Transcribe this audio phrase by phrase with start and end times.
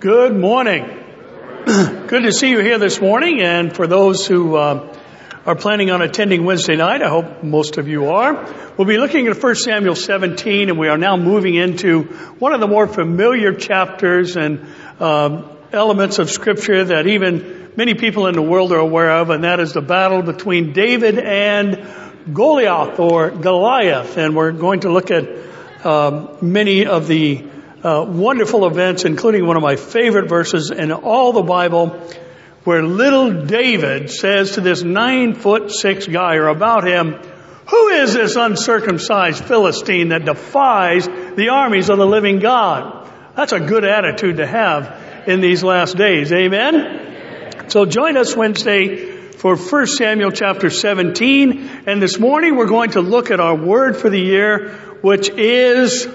[0.00, 0.86] Good morning.
[1.66, 3.42] Good to see you here this morning.
[3.42, 4.96] And for those who uh,
[5.44, 8.32] are planning on attending Wednesday night, I hope most of you are.
[8.78, 12.04] We'll be looking at 1 Samuel 17, and we are now moving into
[12.38, 14.66] one of the more familiar chapters and
[15.00, 19.44] um, elements of Scripture that even many people in the world are aware of, and
[19.44, 21.86] that is the battle between David and
[22.32, 24.16] Goliath or Goliath.
[24.16, 25.28] And we're going to look at
[25.84, 27.50] um, many of the
[27.82, 31.98] uh, wonderful events, including one of my favorite verses in all the Bible,
[32.64, 37.14] where little David says to this nine foot six guy or about him,
[37.68, 43.08] who is this uncircumcised Philistine that defies the armies of the living God?
[43.36, 46.32] That's a good attitude to have in these last days.
[46.32, 47.68] Amen?
[47.68, 51.84] So join us Wednesday for 1 Samuel chapter 17.
[51.86, 54.70] And this morning we're going to look at our word for the year,
[55.00, 56.06] which is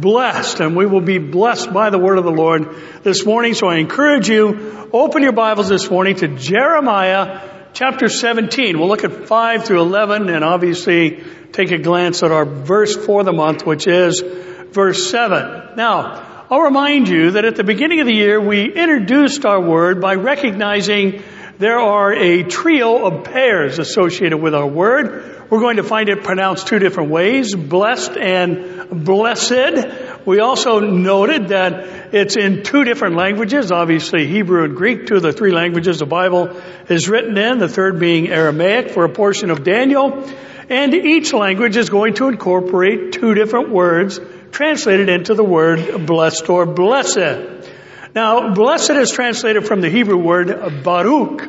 [0.00, 3.54] blessed and we will be blessed by the word of the Lord this morning.
[3.54, 7.40] So I encourage you, open your Bibles this morning to Jeremiah
[7.72, 8.78] chapter 17.
[8.78, 11.22] We'll look at 5 through 11 and obviously
[11.52, 14.22] take a glance at our verse for the month, which is
[14.70, 15.76] verse 7.
[15.76, 20.00] Now, I'll remind you that at the beginning of the year, we introduced our word
[20.00, 21.22] by recognizing
[21.58, 25.35] there are a trio of pairs associated with our word.
[25.48, 30.26] We're going to find it pronounced two different ways, blessed and blessed.
[30.26, 35.22] We also noted that it's in two different languages, obviously Hebrew and Greek, two of
[35.22, 39.50] the three languages the Bible is written in, the third being Aramaic for a portion
[39.50, 40.28] of Daniel.
[40.68, 44.18] And each language is going to incorporate two different words
[44.50, 47.66] translated into the word blessed or blessed.
[48.16, 51.42] Now, blessed is translated from the Hebrew word baruch,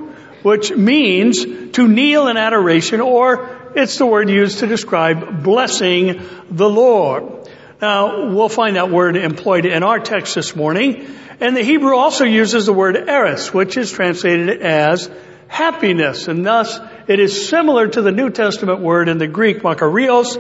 [0.44, 6.68] which means to kneel in adoration or it's the word used to describe blessing the
[6.68, 7.48] Lord.
[7.80, 11.08] Now, we'll find that word employed in our text this morning.
[11.40, 15.12] And the Hebrew also uses the word eris, which is translated as
[15.48, 16.28] happiness.
[16.28, 20.38] And thus, it is similar to the New Testament word in the Greek, makarios,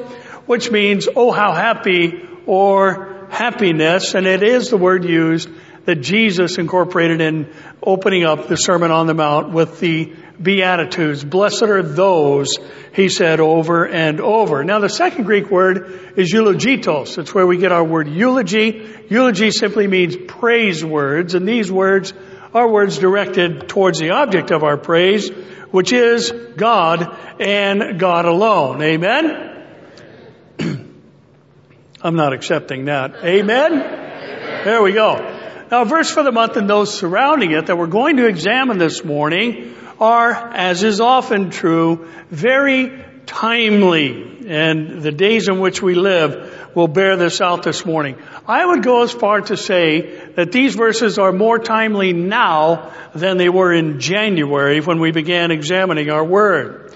[0.48, 4.16] which means, oh, how happy or happiness.
[4.16, 5.48] And it is the word used
[5.86, 11.24] that Jesus incorporated in opening up the Sermon on the Mount with the Beatitudes.
[11.24, 12.58] Blessed are those,
[12.94, 14.64] he said over and over.
[14.64, 17.18] Now the second Greek word is eulogitos.
[17.18, 18.88] It's where we get our word eulogy.
[19.10, 22.14] Eulogy simply means praise words, and these words
[22.54, 25.30] are words directed towards the object of our praise,
[25.72, 28.82] which is God and God alone.
[28.82, 29.66] Amen?
[32.02, 33.16] I'm not accepting that.
[33.24, 33.72] Amen?
[34.66, 35.34] There we go.
[35.70, 39.04] Now, verse for the month and those surrounding it that we're going to examine this
[39.04, 44.48] morning are, as is often true, very timely.
[44.48, 48.18] And the days in which we live will bear this out this morning.
[48.48, 53.38] I would go as far to say that these verses are more timely now than
[53.38, 56.96] they were in January when we began examining our word.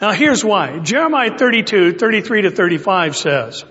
[0.00, 0.80] Now here's why.
[0.80, 3.64] Jeremiah 32, 33 to 35 says,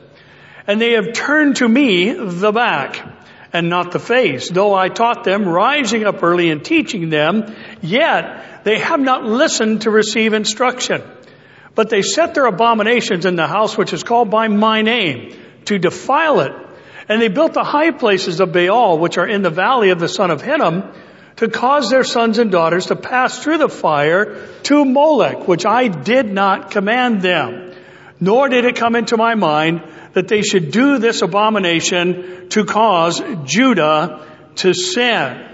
[0.66, 3.21] And they have turned to me the back
[3.54, 4.50] and not the face.
[4.50, 9.82] Though I taught them, rising up early and teaching them, yet they have not listened
[9.82, 11.02] to receive instruction.
[11.76, 15.80] But they set their abominations in the house which is called by my name to
[15.80, 16.54] defile it.
[17.08, 20.08] And they built the high places of Baal, which are in the valley of the
[20.08, 20.94] son of Hinnom,
[21.38, 25.88] to cause their sons and daughters to pass through the fire to Molech, which I
[25.88, 27.74] did not command them.
[28.20, 29.82] Nor did it come into my mind
[30.14, 35.48] that they should do this abomination to cause Judah to sin.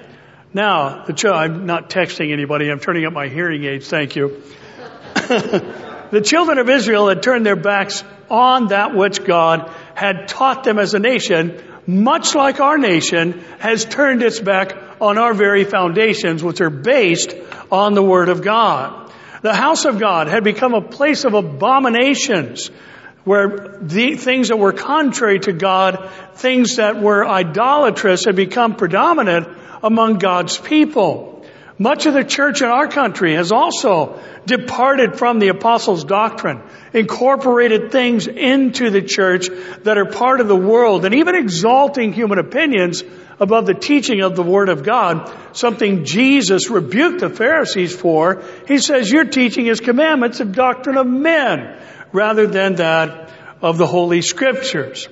[0.54, 2.70] Now, I'm not texting anybody.
[2.70, 3.88] I'm turning up my hearing aids.
[3.88, 4.42] Thank you.
[5.14, 10.80] the children of Israel had turned their backs on that which God had taught them
[10.80, 16.44] as a nation, much like our nation has turned its back on our very foundations,
[16.44, 17.34] which are based
[17.72, 19.12] on the Word of God.
[19.42, 22.72] The house of God had become a place of abominations
[23.28, 29.50] where the things that were contrary to God, things that were idolatrous had become predominant
[29.84, 31.46] among God's people.
[31.78, 36.62] Much of the church in our country has also departed from the apostles' doctrine,
[36.98, 39.48] incorporated things into the church
[39.84, 43.04] that are part of the world, and even exalting human opinions
[43.40, 48.44] above the teaching of the Word of God, something Jesus rebuked the Pharisees for.
[48.68, 51.80] He says, your teaching is commandments of doctrine of men
[52.12, 55.08] rather than that of the Holy Scriptures.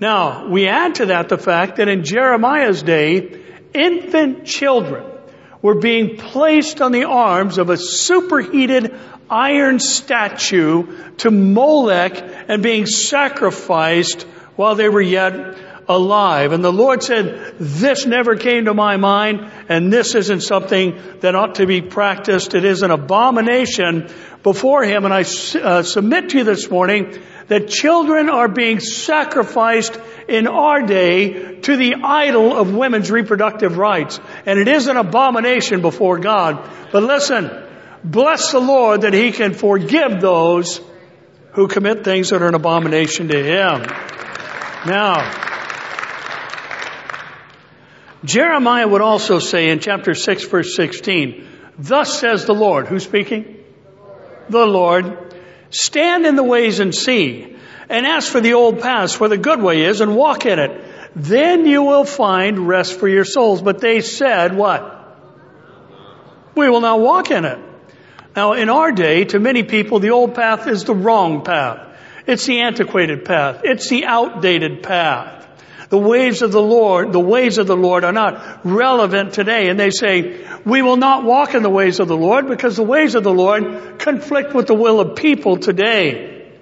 [0.00, 3.42] Now, we add to that the fact that in Jeremiah's day,
[3.74, 5.17] infant children
[5.62, 8.94] were being placed on the arms of a superheated
[9.30, 14.22] iron statue to Molech and being sacrificed
[14.56, 16.52] while they were yet alive.
[16.52, 21.34] And the Lord said, this never came to my mind and this isn't something that
[21.34, 22.54] ought to be practiced.
[22.54, 24.12] It is an abomination
[24.42, 25.04] before Him.
[25.06, 27.18] And I uh, submit to you this morning
[27.48, 29.98] that children are being sacrificed
[30.28, 34.20] in our day to the idol of women's reproductive rights.
[34.44, 36.68] And it is an abomination before God.
[36.92, 37.50] But listen,
[38.04, 40.82] bless the Lord that He can forgive those
[41.52, 43.86] who commit things that are an abomination to Him.
[44.86, 45.47] Now,
[48.24, 51.46] Jeremiah would also say in chapter 6 verse 16,
[51.78, 52.88] Thus says the Lord.
[52.88, 53.56] Who's speaking?
[54.48, 55.34] The Lord.
[55.70, 57.56] Stand in the ways and see,
[57.88, 60.84] and ask for the old paths where the good way is and walk in it.
[61.14, 63.62] Then you will find rest for your souls.
[63.62, 64.94] But they said what?
[66.54, 67.58] We will not walk in it.
[68.34, 71.86] Now in our day, to many people, the old path is the wrong path.
[72.26, 73.60] It's the antiquated path.
[73.64, 75.37] It's the outdated path.
[75.90, 79.68] The ways of the Lord, the ways of the Lord are not relevant today.
[79.68, 82.82] And they say, we will not walk in the ways of the Lord because the
[82.82, 86.52] ways of the Lord conflict with the will of people today.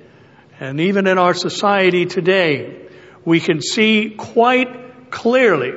[0.60, 2.88] And even in our society today,
[3.24, 5.72] we can see quite clearly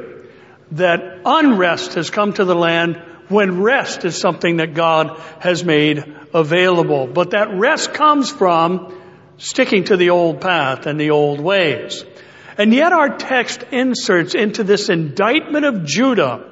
[0.71, 6.03] that unrest has come to the land when rest is something that God has made
[6.33, 7.07] available.
[7.07, 8.95] But that rest comes from
[9.37, 12.05] sticking to the old path and the old ways.
[12.59, 16.45] And yet our text inserts into this indictment of Judah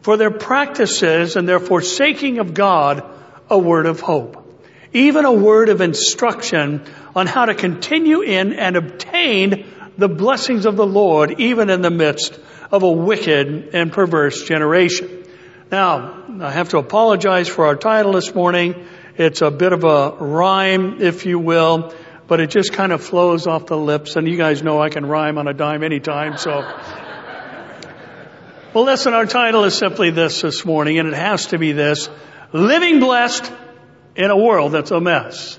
[0.00, 3.08] for their practices and their forsaking of God
[3.48, 4.44] a word of hope.
[4.92, 6.82] Even a word of instruction
[7.14, 9.64] on how to continue in and obtain
[9.96, 12.36] the blessings of the Lord even in the midst
[12.72, 15.24] of a wicked and perverse generation.
[15.70, 18.88] Now, I have to apologize for our title this morning.
[19.16, 21.94] It's a bit of a rhyme, if you will
[22.32, 24.16] but it just kind of flows off the lips.
[24.16, 26.62] And you guys know I can rhyme on a dime anytime, so.
[28.72, 32.08] well, listen, our title is simply this this morning, and it has to be this.
[32.54, 33.52] Living blessed
[34.16, 35.58] in a world that's a mess.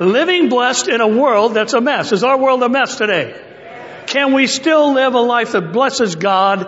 [0.00, 2.12] Living blessed in a world that's a mess.
[2.12, 3.38] Is our world a mess today?
[4.06, 6.66] Can we still live a life that blesses God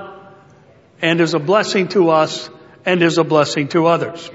[1.00, 2.50] and is a blessing to us
[2.84, 4.30] and is a blessing to others?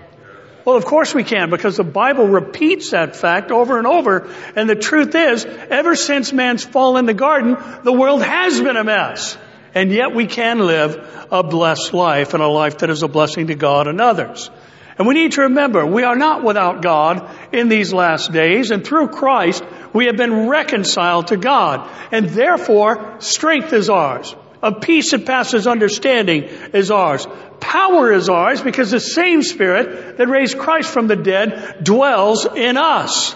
[0.66, 4.30] Well, of course we can because the Bible repeats that fact over and over.
[4.56, 8.78] And the truth is, ever since man's fall in the garden, the world has been
[8.78, 9.38] a mess.
[9.74, 13.48] And yet we can live a blessed life and a life that is a blessing
[13.48, 14.52] to God and others.
[14.98, 18.86] And we need to remember, we are not without God in these last days, and
[18.86, 19.64] through Christ,
[19.94, 21.90] we have been reconciled to God.
[22.12, 24.36] And therefore, strength is ours.
[24.64, 27.28] A peace that passes understanding is ours.
[27.60, 32.78] Power is ours because the same Spirit that raised Christ from the dead dwells in
[32.78, 33.36] us.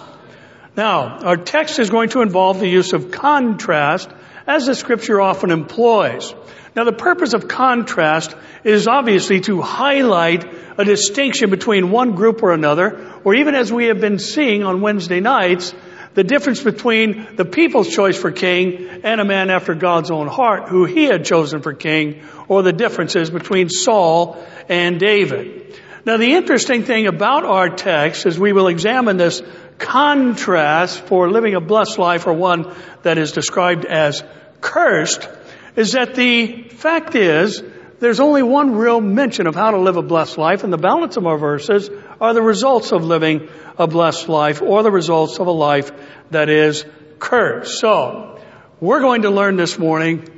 [0.78, 4.10] Now, our text is going to involve the use of contrast
[4.46, 6.34] as the scripture often employs.
[6.76, 10.46] Now, the purpose of contrast is obviously to highlight
[10.78, 14.82] a distinction between one group or another, or even as we have been seeing on
[14.82, 15.74] Wednesday nights,
[16.16, 20.70] the difference between the people's choice for king and a man after God's own heart
[20.70, 25.80] who he had chosen for king, or the differences between Saul and David.
[26.06, 29.42] Now the interesting thing about our text is we will examine this
[29.78, 32.74] contrast for living a blessed life or one
[33.04, 34.24] that is described as
[34.62, 35.28] cursed
[35.76, 37.62] is that the fact is
[38.00, 41.18] there's only one real mention of how to live a blessed life, and the balance
[41.18, 43.48] of our verses are the results of living
[43.78, 45.92] a blessed life or the results of a life
[46.32, 46.86] that is
[47.20, 47.80] cursed.
[47.80, 48.40] So,
[48.80, 50.30] we're going to learn this morning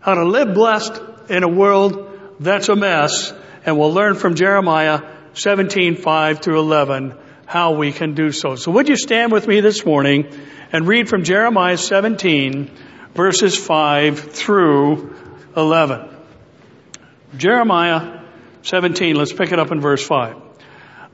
[0.00, 3.32] how to live blessed in a world that's a mess,
[3.64, 5.02] and we'll learn from Jeremiah
[5.34, 7.14] 17, 5 through 11
[7.46, 8.56] how we can do so.
[8.56, 10.28] So would you stand with me this morning
[10.72, 12.70] and read from Jeremiah 17
[13.16, 15.16] verses 5 through
[15.56, 16.15] 11.
[17.36, 18.20] Jeremiah
[18.62, 20.36] 17, let's pick it up in verse 5.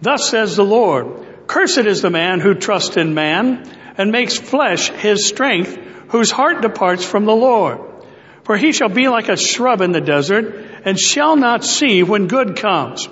[0.00, 4.88] Thus says the Lord, Cursed is the man who trusts in man and makes flesh
[4.88, 5.76] his strength,
[6.08, 7.80] whose heart departs from the Lord.
[8.44, 12.26] For he shall be like a shrub in the desert and shall not see when
[12.26, 13.08] good comes,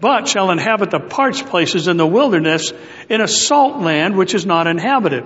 [0.00, 2.72] but shall inhabit the parched places in the wilderness
[3.08, 5.24] in a salt land which is not inhabited.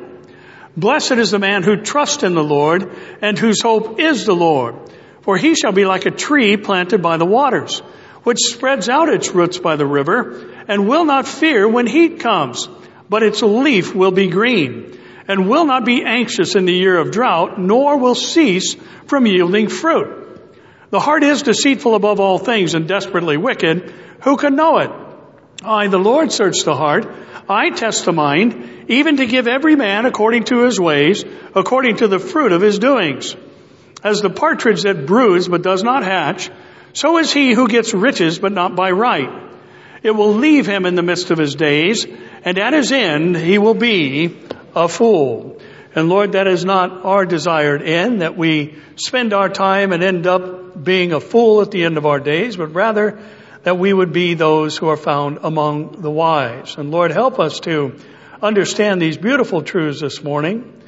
[0.76, 4.76] Blessed is the man who trusts in the Lord and whose hope is the Lord.
[5.22, 7.80] For he shall be like a tree planted by the waters,
[8.22, 12.68] which spreads out its roots by the river and will not fear when heat comes,
[13.08, 14.98] but its leaf will be green
[15.28, 18.74] and will not be anxious in the year of drought, nor will cease
[19.06, 20.20] from yielding fruit.
[20.90, 23.94] The heart is deceitful above all things and desperately wicked.
[24.24, 24.90] Who can know it?
[25.62, 27.06] I, the Lord, search the heart.
[27.48, 31.24] I test the mind, even to give every man according to his ways,
[31.54, 33.36] according to the fruit of his doings.
[34.02, 36.50] As the partridge that broods but does not hatch,
[36.92, 39.30] so is he who gets riches but not by right.
[40.02, 42.06] It will leave him in the midst of his days,
[42.44, 44.38] and at his end he will be
[44.74, 45.60] a fool.
[45.94, 50.26] And Lord, that is not our desired end, that we spend our time and end
[50.26, 53.18] up being a fool at the end of our days, but rather
[53.64, 56.76] that we would be those who are found among the wise.
[56.78, 57.96] And Lord, help us to
[58.40, 60.79] understand these beautiful truths this morning,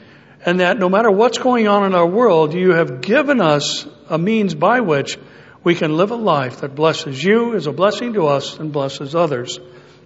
[0.44, 4.18] and that no matter what's going on in our world, you have given us a
[4.18, 5.18] means by which
[5.64, 9.14] we can live a life that blesses you, is a blessing to us, and blesses
[9.14, 9.61] others.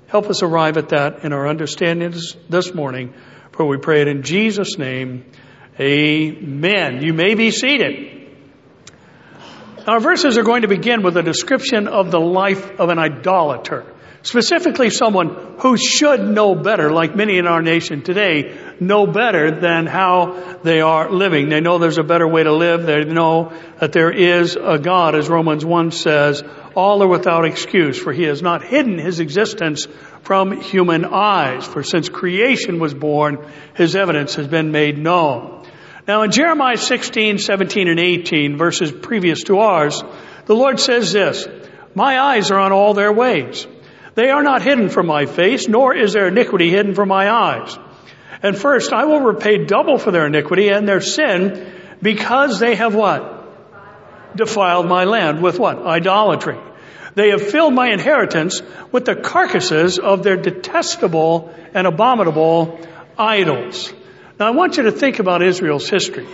[0.09, 2.15] Help us arrive at that in our understanding
[2.51, 3.15] this morning,
[3.53, 5.25] for we pray it in Jesus' name.
[5.81, 7.03] Amen.
[7.03, 8.13] You may be seated.
[9.87, 13.87] Our verses are going to begin with a description of the life of an idolater.
[14.23, 19.87] Specifically someone who should know better, like many in our nation today, know better than
[19.87, 21.49] how they are living.
[21.49, 22.85] They know there's a better way to live.
[22.85, 26.43] They know that there is a God, as Romans 1 says,
[26.75, 29.87] all are without excuse, for he has not hidden his existence
[30.23, 31.67] from human eyes.
[31.67, 33.39] For since creation was born,
[33.75, 35.67] his evidence has been made known.
[36.07, 40.03] Now in Jeremiah 16, 17, and 18, verses previous to ours,
[40.45, 41.49] the Lord says this,
[41.95, 43.67] My eyes are on all their ways.
[44.15, 47.77] They are not hidden from my face, nor is their iniquity hidden from my eyes.
[48.47, 51.69] And first, I will repay double for their iniquity and their sin
[52.01, 54.37] because they have what?
[54.37, 55.85] Defiled my land with what?
[55.85, 56.57] Idolatry.
[57.17, 58.63] They have filled my inheritance
[58.93, 62.79] with the carcasses of their detestable and abominable
[63.19, 63.93] idols.
[64.39, 66.29] Now I want you to think about Israel's history.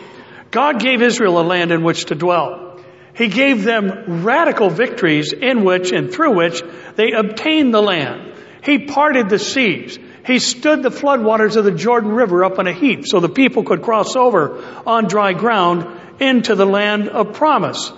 [0.50, 2.78] God gave Israel a land in which to dwell.
[3.14, 6.62] He gave them radical victories in which and through which
[6.94, 8.34] they obtained the land.
[8.62, 9.98] He parted the seas.
[10.24, 13.64] He stood the floodwaters of the Jordan River up on a heap so the people
[13.64, 15.86] could cross over on dry ground
[16.20, 17.92] into the land of promise.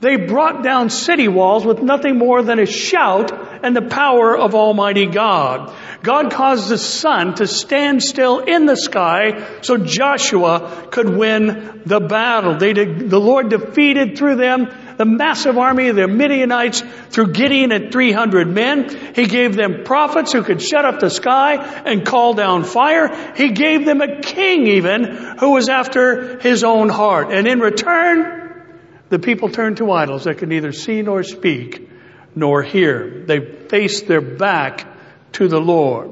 [0.00, 3.32] They brought down city walls with nothing more than a shout
[3.62, 5.74] and the power of Almighty God.
[6.02, 12.00] God caused the sun to stand still in the sky so Joshua could win the
[12.00, 12.56] battle.
[12.56, 17.90] They the Lord defeated through them the massive army of the Midianites through Gideon and
[17.90, 19.14] 300 men.
[19.14, 21.54] He gave them prophets who could shut up the sky
[21.86, 23.32] and call down fire.
[23.34, 25.04] He gave them a king even
[25.38, 27.32] who was after his own heart.
[27.32, 28.76] And in return,
[29.08, 31.88] the people turned to idols that could neither see nor speak
[32.34, 33.24] nor hear.
[33.24, 34.86] They faced their back
[35.32, 36.10] to the Lord.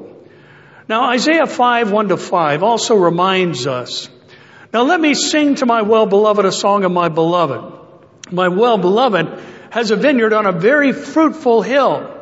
[0.87, 4.09] Now Isaiah 5, 1 to 5 also reminds us,
[4.73, 7.78] now let me sing to my well-beloved a song of my beloved.
[8.31, 12.15] My well-beloved has a vineyard on a very fruitful hill.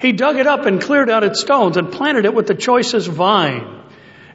[0.00, 3.08] He dug it up and cleared out its stones and planted it with the choicest
[3.08, 3.82] vine.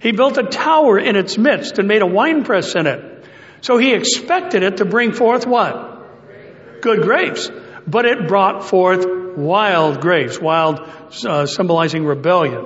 [0.01, 3.25] He built a tower in its midst and made a winepress in it.
[3.61, 6.81] So he expected it to bring forth what?
[6.81, 7.49] Good grapes.
[7.87, 9.05] But it brought forth
[9.37, 10.81] wild grapes, wild
[11.25, 12.65] uh, symbolizing rebellion.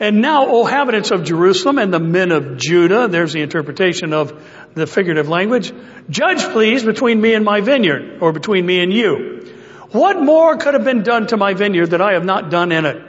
[0.00, 4.32] And now, O inhabitants of Jerusalem and the men of Judah, there's the interpretation of
[4.74, 5.72] the figurative language,
[6.08, 9.54] judge please between me and my vineyard, or between me and you.
[9.90, 12.86] What more could have been done to my vineyard that I have not done in
[12.86, 13.02] it?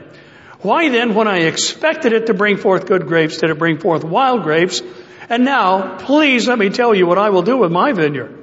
[0.60, 4.04] Why then, when I expected it to bring forth good grapes, did it bring forth
[4.04, 4.82] wild grapes?
[5.28, 8.42] And now, please let me tell you what I will do with my vineyard.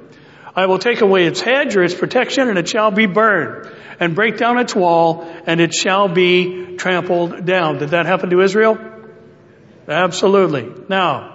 [0.54, 4.14] I will take away its hedge or its protection and it shall be burned and
[4.14, 7.78] break down its wall and it shall be trampled down.
[7.78, 8.78] Did that happen to Israel?
[9.88, 10.70] Absolutely.
[10.88, 11.31] Now,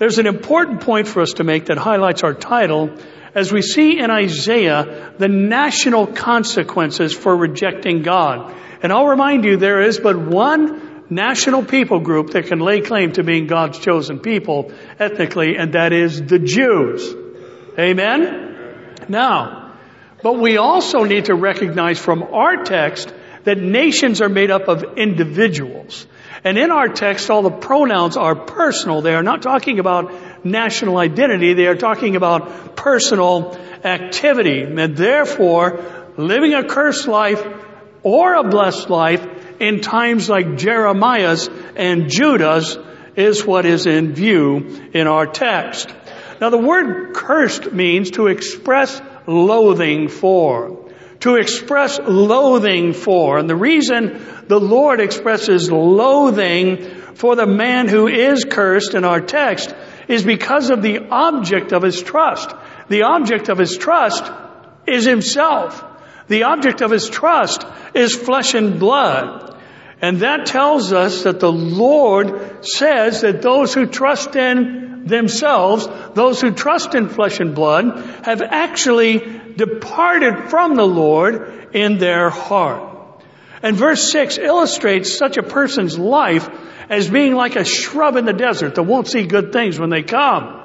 [0.00, 2.90] there's an important point for us to make that highlights our title
[3.34, 8.56] as we see in Isaiah the national consequences for rejecting God.
[8.82, 13.12] And I'll remind you there is but one national people group that can lay claim
[13.12, 17.14] to being God's chosen people ethnically, and that is the Jews.
[17.78, 18.96] Amen?
[19.06, 19.74] Now,
[20.22, 23.12] but we also need to recognize from our text
[23.44, 26.06] that nations are made up of individuals.
[26.42, 29.02] And in our text, all the pronouns are personal.
[29.02, 31.52] They are not talking about national identity.
[31.52, 34.62] They are talking about personal activity.
[34.62, 37.46] And therefore, living a cursed life
[38.02, 39.26] or a blessed life
[39.60, 42.78] in times like Jeremiah's and Judah's
[43.16, 45.94] is what is in view in our text.
[46.40, 50.79] Now the word cursed means to express loathing for.
[51.20, 53.38] To express loathing for.
[53.38, 56.84] And the reason the Lord expresses loathing
[57.14, 59.74] for the man who is cursed in our text
[60.08, 62.54] is because of the object of his trust.
[62.88, 64.30] The object of his trust
[64.86, 65.84] is himself.
[66.28, 69.56] The object of his trust is flesh and blood.
[70.00, 76.40] And that tells us that the Lord says that those who trust in themselves, those
[76.40, 83.22] who trust in flesh and blood, have actually departed from the Lord in their heart.
[83.62, 86.48] And verse 6 illustrates such a person's life
[86.88, 90.02] as being like a shrub in the desert that won't see good things when they
[90.02, 90.56] come.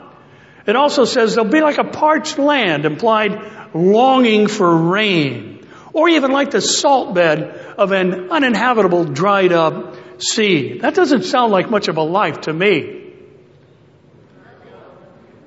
[0.66, 6.32] It also says they'll be like a parched land, implied longing for rain, or even
[6.32, 10.80] like the salt bed of an uninhabitable, dried up sea.
[10.80, 13.12] That doesn't sound like much of a life to me.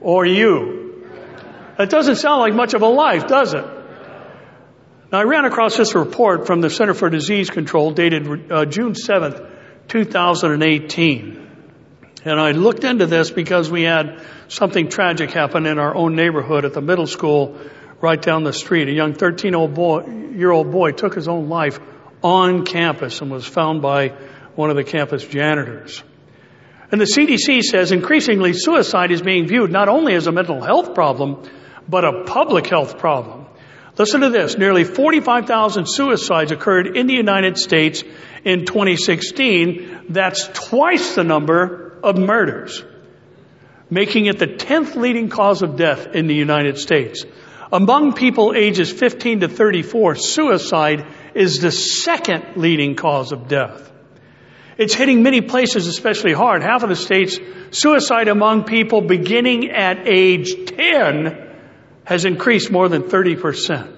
[0.02, 0.77] Or you.
[1.78, 3.64] That doesn't sound like much of a life, does it?
[5.12, 8.94] Now, I ran across this report from the Center for Disease Control dated uh, June
[8.94, 9.48] 7th,
[9.86, 11.48] 2018.
[12.24, 16.64] And I looked into this because we had something tragic happen in our own neighborhood
[16.64, 17.56] at the middle school
[18.00, 18.88] right down the street.
[18.88, 19.52] A young 13
[20.36, 21.78] year old boy took his own life
[22.22, 24.08] on campus and was found by
[24.56, 26.02] one of the campus janitors.
[26.90, 30.94] And the CDC says increasingly suicide is being viewed not only as a mental health
[30.94, 31.48] problem,
[31.88, 33.46] but a public health problem.
[33.96, 34.56] Listen to this.
[34.56, 38.04] Nearly 45,000 suicides occurred in the United States
[38.44, 40.06] in 2016.
[40.10, 42.84] That's twice the number of murders,
[43.90, 47.24] making it the 10th leading cause of death in the United States.
[47.72, 51.04] Among people ages 15 to 34, suicide
[51.34, 53.90] is the second leading cause of death.
[54.78, 56.62] It's hitting many places especially hard.
[56.62, 57.38] Half of the states,
[57.72, 61.47] suicide among people beginning at age 10
[62.08, 63.94] has increased more than 30%.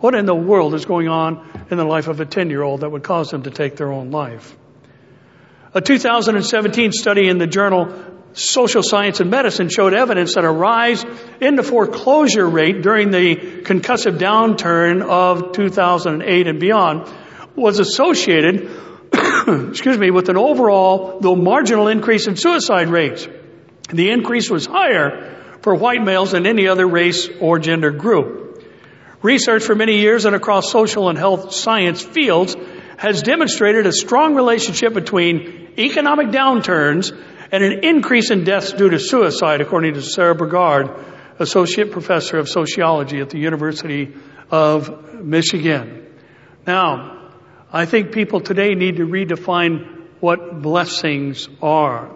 [0.00, 2.82] What in the world is going on in the life of a 10 year old
[2.82, 4.54] that would cause them to take their own life?
[5.72, 7.88] A 2017 study in the journal
[8.34, 11.06] Social Science and Medicine showed evidence that a rise
[11.40, 17.10] in the foreclosure rate during the concussive downturn of 2008 and beyond
[17.56, 18.68] was associated,
[19.70, 23.26] excuse me, with an overall, though marginal increase in suicide rates.
[23.88, 25.30] The increase was higher
[25.64, 28.62] for white males than any other race or gender group.
[29.22, 32.54] Research for many years and across social and health science fields
[32.98, 37.18] has demonstrated a strong relationship between economic downturns
[37.50, 40.90] and an increase in deaths due to suicide, according to Sarah Burgard,
[41.38, 44.14] Associate Professor of Sociology at the University
[44.50, 46.06] of Michigan.
[46.66, 47.30] Now,
[47.72, 52.13] I think people today need to redefine what blessings are.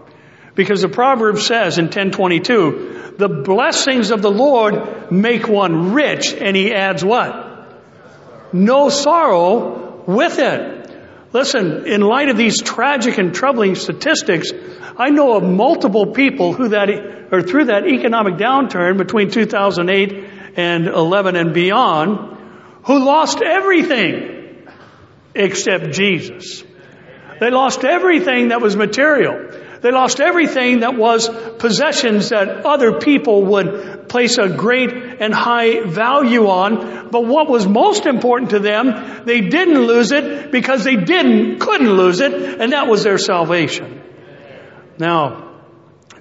[0.59, 6.57] Because the proverb says in 1022, the blessings of the Lord make one rich, and
[6.57, 8.53] he adds what?
[8.53, 10.91] No sorrow with it.
[11.33, 14.51] Listen, in light of these tragic and troubling statistics,
[14.99, 16.91] I know of multiple people who that,
[17.31, 20.25] or through that economic downturn between 2008
[20.57, 22.37] and 11 and beyond,
[22.83, 24.67] who lost everything
[25.37, 26.65] except Jesus.
[27.39, 29.68] They lost everything that was material.
[29.81, 35.85] They lost everything that was possessions that other people would place a great and high
[35.85, 37.11] value on.
[37.11, 41.91] But what was most important to them, they didn't lose it because they didn't, couldn't
[41.91, 44.03] lose it, and that was their salvation.
[44.99, 45.61] Now,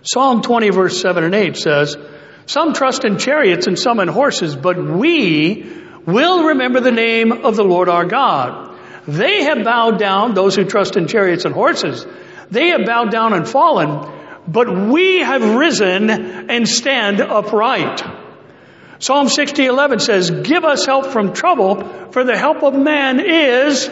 [0.03, 1.97] Psalm 20 verse 7 and 8 says,
[2.45, 5.67] Some trust in chariots and some in horses, but we
[6.05, 8.75] will remember the name of the Lord our God.
[9.07, 12.05] They have bowed down, those who trust in chariots and horses,
[12.51, 14.11] they have bowed down and fallen,
[14.47, 18.03] but we have risen and stand upright.
[18.99, 23.89] Psalm 60:11 says, "Give us help from trouble, for the help of man is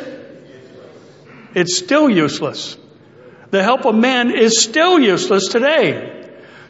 [1.53, 2.77] it's still useless.
[3.51, 6.14] The help of man is still useless today.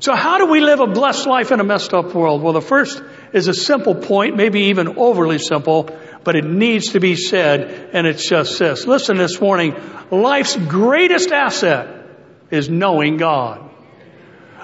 [0.06, 2.44] So how do we live a blessed life in a messed up world?
[2.44, 3.02] Well, the first
[3.34, 5.90] is a simple point, maybe even overly simple,
[6.24, 8.86] but it needs to be said, and it's just this.
[8.86, 9.76] Listen this morning.
[10.12, 12.06] Life's greatest asset
[12.52, 13.68] is knowing God.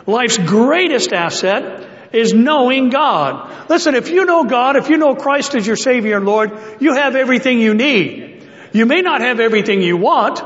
[0.05, 3.67] Life's greatest asset is knowing God.
[3.67, 6.93] Listen, if you know God, if you know Christ as your Savior and Lord, you
[6.93, 8.47] have everything you need.
[8.73, 10.39] You may not have everything you want.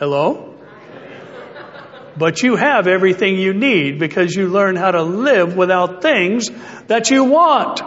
[0.00, 0.51] Hello?
[2.16, 6.50] But you have everything you need because you learn how to live without things
[6.86, 7.80] that you want.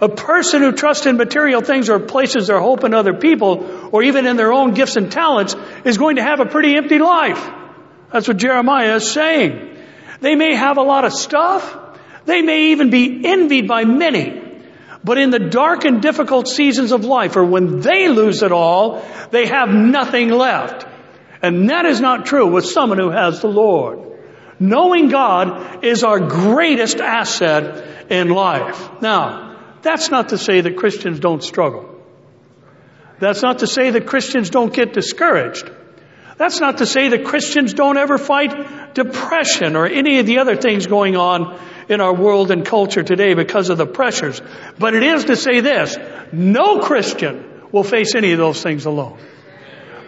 [0.00, 4.02] A person who trusts in material things or places their hope in other people or
[4.02, 7.48] even in their own gifts and talents is going to have a pretty empty life.
[8.12, 9.76] That's what Jeremiah is saying.
[10.20, 11.76] They may have a lot of stuff.
[12.26, 14.44] They may even be envied by many.
[15.02, 19.04] But in the dark and difficult seasons of life or when they lose it all,
[19.30, 20.86] they have nothing left.
[21.42, 24.00] And that is not true with someone who has the Lord.
[24.58, 29.00] Knowing God is our greatest asset in life.
[29.00, 31.94] Now, that's not to say that Christians don't struggle.
[33.20, 35.70] That's not to say that Christians don't get discouraged.
[36.36, 40.56] That's not to say that Christians don't ever fight depression or any of the other
[40.56, 44.40] things going on in our world and culture today because of the pressures.
[44.78, 45.96] But it is to say this,
[46.32, 49.18] no Christian will face any of those things alone.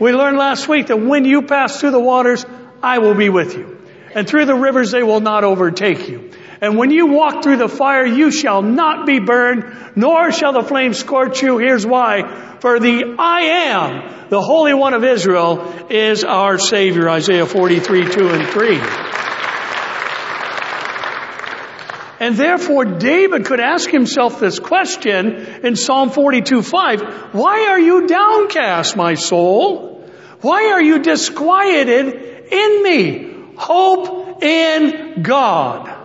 [0.00, 2.46] We learned last week that when you pass through the waters,
[2.82, 3.78] I will be with you.
[4.14, 6.30] And through the rivers, they will not overtake you.
[6.62, 9.64] And when you walk through the fire, you shall not be burned,
[9.96, 11.58] nor shall the flame scorch you.
[11.58, 12.56] Here's why.
[12.60, 17.08] For the I am, the Holy One of Israel, is our Savior.
[17.08, 18.76] Isaiah 43, 2 and 3.
[22.20, 27.33] And therefore, David could ask himself this question in Psalm 42, 5.
[27.33, 30.04] Why are you downcast, my soul?
[30.42, 33.54] Why are you disquieted in me?
[33.56, 36.00] Hope in God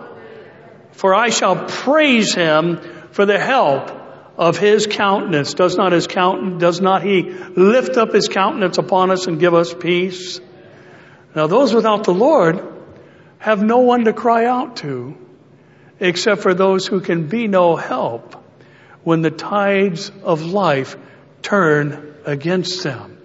[0.96, 2.80] for I shall praise him
[3.12, 3.90] for the help
[4.38, 5.54] of his countenance.
[5.54, 9.54] Does not his countenance, does not he lift up his countenance upon us and give
[9.54, 10.40] us peace?
[11.34, 12.66] Now those without the Lord
[13.38, 15.16] have no one to cry out to
[16.00, 18.42] except for those who can be no help
[19.02, 20.96] when the tides of life
[21.42, 23.18] turn against them.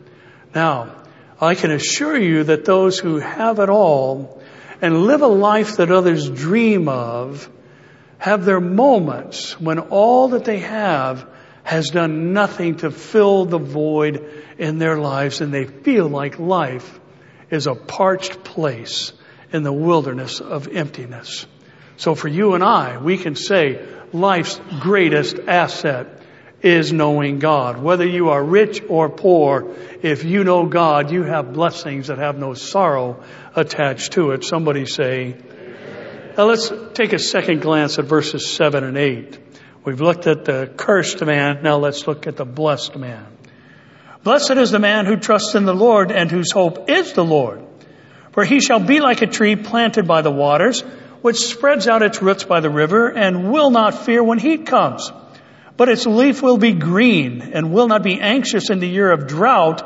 [0.54, 0.96] Now,
[1.40, 4.42] I can assure you that those who have it all
[4.82, 7.50] and live a life that others dream of
[8.20, 11.28] have their moments when all that they have
[11.64, 17.00] has done nothing to fill the void in their lives and they feel like life
[17.50, 19.14] is a parched place
[19.52, 21.46] in the wilderness of emptiness.
[22.02, 23.80] So for you and I, we can say
[24.12, 26.08] life's greatest asset
[26.64, 27.80] is knowing God.
[27.80, 32.40] Whether you are rich or poor, if you know God, you have blessings that have
[32.40, 33.24] no sorrow
[33.56, 34.44] attached to it.
[34.44, 35.36] Somebody say,
[36.36, 39.38] now let's take a second glance at verses 7 and 8.
[39.86, 41.62] We've looked at the cursed man.
[41.62, 43.28] Now let's look at the blessed man.
[44.24, 47.64] Blessed is the man who trusts in the Lord and whose hope is the Lord.
[48.32, 50.84] For he shall be like a tree planted by the waters,
[51.22, 55.12] which spreads out its roots by the river and will not fear when heat comes.
[55.78, 59.28] But its leaf will be green and will not be anxious in the year of
[59.28, 59.84] drought,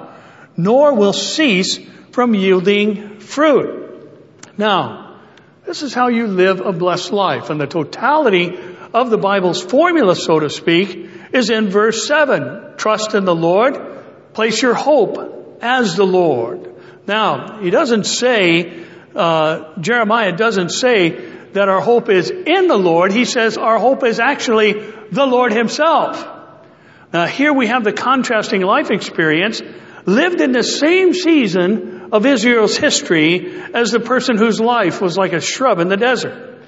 [0.58, 1.80] nor will cease
[2.12, 3.84] from yielding fruit.
[4.58, 5.20] Now,
[5.66, 7.50] this is how you live a blessed life.
[7.50, 8.58] And the totality
[8.94, 12.78] of the Bible's formula, so to speak, is in verse 7.
[12.78, 13.78] Trust in the Lord.
[14.34, 16.74] Place your hope as the Lord.
[17.08, 23.12] Now, he doesn't say, uh, Jeremiah doesn't say that our hope is in the Lord.
[23.14, 24.74] He says our hope is actually
[25.12, 26.28] the Lord himself.
[27.14, 29.62] Now here we have the contrasting life experience
[30.06, 35.34] lived in the same season of Israel's history as the person whose life was like
[35.34, 36.60] a shrub in the desert.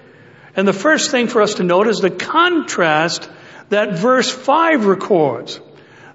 [0.55, 3.29] And the first thing for us to note is the contrast
[3.69, 5.59] that verse 5 records.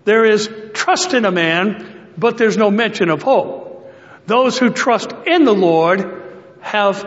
[0.04, 3.92] There is trust in a man, but there's no mention of hope.
[4.26, 6.21] Those who trust in the Lord
[6.62, 7.04] have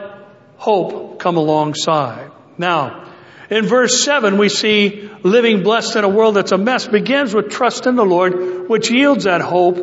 [0.58, 2.32] hope come alongside.
[2.58, 3.12] Now,
[3.50, 7.50] in verse 7, we see living blessed in a world that's a mess begins with
[7.50, 9.78] trust in the Lord, which yields that hope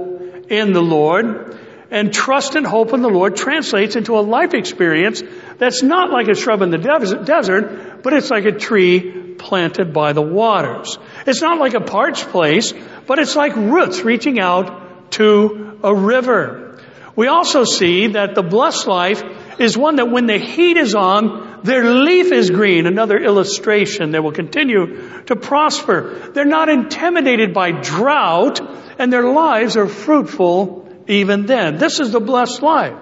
[0.51, 1.59] in the Lord
[1.91, 5.23] and trust and hope in the Lord translates into a life experience
[5.59, 10.15] that's not like a shrub in the desert, but it's like a tree planted by
[10.15, 10.99] the waters.
[11.27, 12.73] It's not like a parched place,
[13.07, 16.81] but it's like roots reaching out to a river.
[17.15, 19.23] We also see that the blessed life
[19.59, 22.87] is one that when the heat is on, their leaf is green.
[22.87, 24.11] Another illustration.
[24.11, 26.31] They will continue to prosper.
[26.35, 28.61] They're not intimidated by drought
[28.99, 31.79] and their lives are fruitful even then.
[31.79, 32.97] This is the blessed life.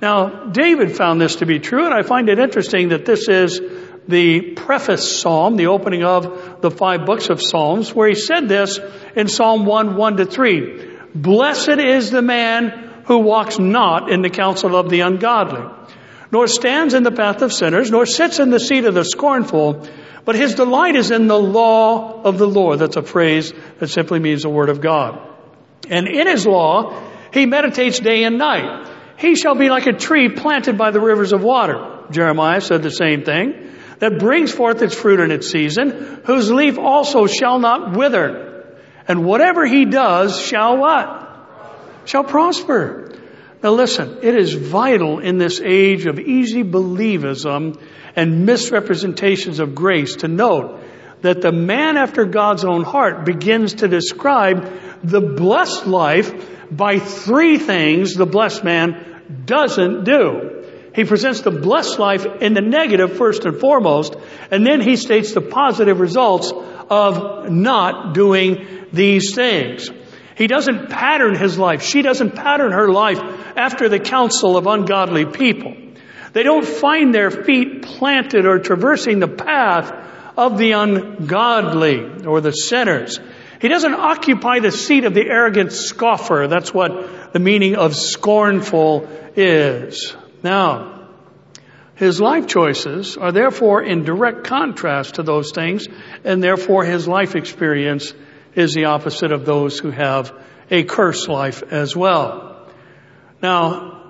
[0.00, 3.60] Now, David found this to be true, and I find it interesting that this is
[4.06, 8.78] the preface psalm, the opening of the five books of Psalms, where he said this
[9.16, 10.98] in Psalm 1, 1 to 3.
[11.14, 15.64] Blessed is the man who walks not in the counsel of the ungodly,
[16.30, 19.86] nor stands in the path of sinners, nor sits in the seat of the scornful,
[20.24, 22.80] but his delight is in the law of the Lord.
[22.80, 25.20] That's a phrase that simply means the word of God.
[25.88, 27.00] And in his law,
[27.32, 28.88] he meditates day and night.
[29.18, 32.06] He shall be like a tree planted by the rivers of water.
[32.10, 33.72] Jeremiah said the same thing.
[34.00, 38.74] That brings forth its fruit in its season, whose leaf also shall not wither.
[39.08, 41.25] And whatever he does shall what?
[42.06, 43.12] Shall prosper.
[43.62, 47.80] Now listen, it is vital in this age of easy believism
[48.14, 50.80] and misrepresentations of grace to note
[51.22, 54.70] that the man after God's own heart begins to describe
[55.02, 56.32] the blessed life
[56.70, 60.64] by three things the blessed man doesn't do.
[60.94, 64.14] He presents the blessed life in the negative first and foremost,
[64.50, 66.52] and then he states the positive results
[66.88, 69.90] of not doing these things.
[70.36, 71.82] He doesn't pattern his life.
[71.82, 73.18] She doesn't pattern her life
[73.56, 75.74] after the counsel of ungodly people.
[76.34, 79.90] They don't find their feet planted or traversing the path
[80.36, 83.18] of the ungodly or the sinners.
[83.62, 86.46] He doesn't occupy the seat of the arrogant scoffer.
[86.48, 90.14] That's what the meaning of scornful is.
[90.42, 91.08] Now,
[91.94, 95.88] his life choices are therefore in direct contrast to those things,
[96.24, 98.12] and therefore his life experience
[98.56, 100.32] is the opposite of those who have
[100.70, 102.66] a cursed life as well.
[103.42, 104.02] Now,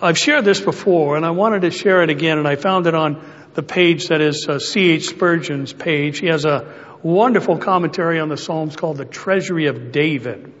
[0.00, 2.94] I've shared this before, and I wanted to share it again, and I found it
[2.94, 3.24] on
[3.54, 5.08] the page that is uh, C.H.
[5.08, 6.18] Spurgeon's page.
[6.18, 10.52] He has a wonderful commentary on the Psalms called The Treasury of David.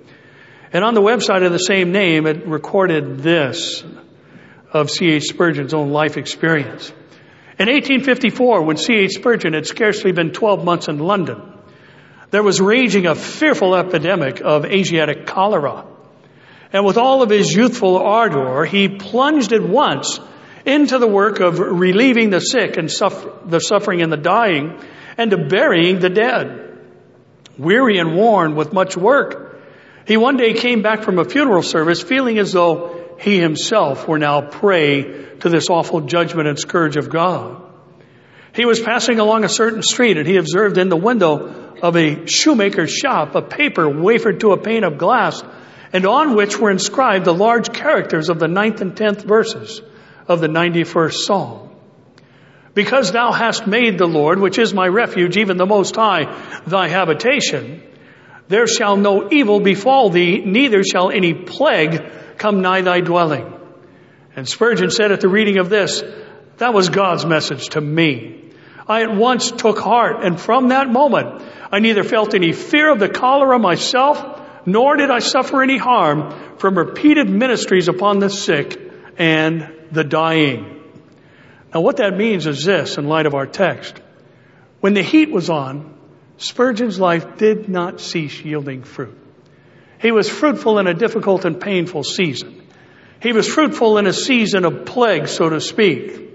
[0.72, 3.82] And on the website of the same name, it recorded this
[4.72, 5.24] of C.H.
[5.24, 6.90] Spurgeon's own life experience.
[7.58, 9.12] In 1854, when C.H.
[9.12, 11.51] Spurgeon had scarcely been 12 months in London,
[12.32, 15.84] there was raging a fearful epidemic of Asiatic cholera.
[16.72, 20.18] And with all of his youthful ardor, he plunged at once
[20.64, 24.80] into the work of relieving the sick and suffer, the suffering and the dying
[25.18, 26.78] and to burying the dead.
[27.58, 29.60] Weary and worn with much work,
[30.06, 34.18] he one day came back from a funeral service feeling as though he himself were
[34.18, 35.02] now prey
[35.40, 37.62] to this awful judgment and scourge of God.
[38.54, 42.26] He was passing along a certain street and he observed in the window of a
[42.26, 45.42] shoemaker's shop a paper wafered to a pane of glass
[45.92, 49.80] and on which were inscribed the large characters of the ninth and tenth verses
[50.28, 51.70] of the 91st Psalm.
[52.74, 56.34] Because thou hast made the Lord, which is my refuge, even the Most High,
[56.66, 57.82] thy habitation,
[58.48, 62.02] there shall no evil befall thee, neither shall any plague
[62.38, 63.52] come nigh thy dwelling.
[64.34, 66.02] And Spurgeon said at the reading of this,
[66.56, 68.41] that was God's message to me.
[68.92, 72.98] I at once took heart, and from that moment, I neither felt any fear of
[72.98, 74.18] the cholera myself,
[74.66, 78.78] nor did I suffer any harm from repeated ministries upon the sick
[79.16, 80.78] and the dying.
[81.72, 83.98] Now what that means is this in light of our text.
[84.80, 85.94] When the heat was on,
[86.36, 89.18] Spurgeon's life did not cease yielding fruit.
[90.02, 92.60] He was fruitful in a difficult and painful season.
[93.22, 96.31] He was fruitful in a season of plague, so to speak.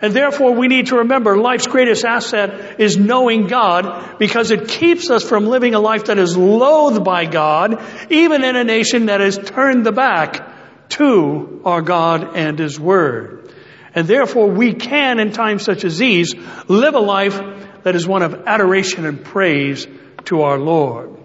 [0.00, 5.10] And therefore we need to remember life's greatest asset is knowing God because it keeps
[5.10, 9.20] us from living a life that is loathed by God, even in a nation that
[9.20, 13.52] has turned the back to our God and His Word.
[13.94, 16.34] And therefore we can, in times such as these,
[16.68, 17.40] live a life
[17.82, 19.86] that is one of adoration and praise
[20.26, 21.16] to our Lord.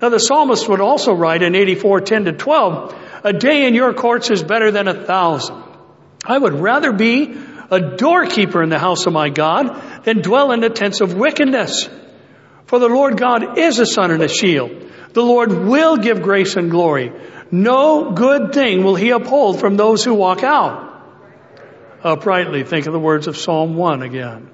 [0.00, 3.94] Now the psalmist would also write in 84, 10 to 12, a day in your
[3.94, 5.62] courts is better than a thousand.
[6.24, 7.36] I would rather be
[7.70, 11.88] a doorkeeper in the house of my God than dwell in the tents of wickedness.
[12.66, 14.70] For the Lord God is a sun and a shield.
[15.12, 17.12] The Lord will give grace and glory.
[17.50, 20.88] No good thing will he uphold from those who walk out.
[22.02, 24.50] Uprightly, think of the words of Psalm 1 again.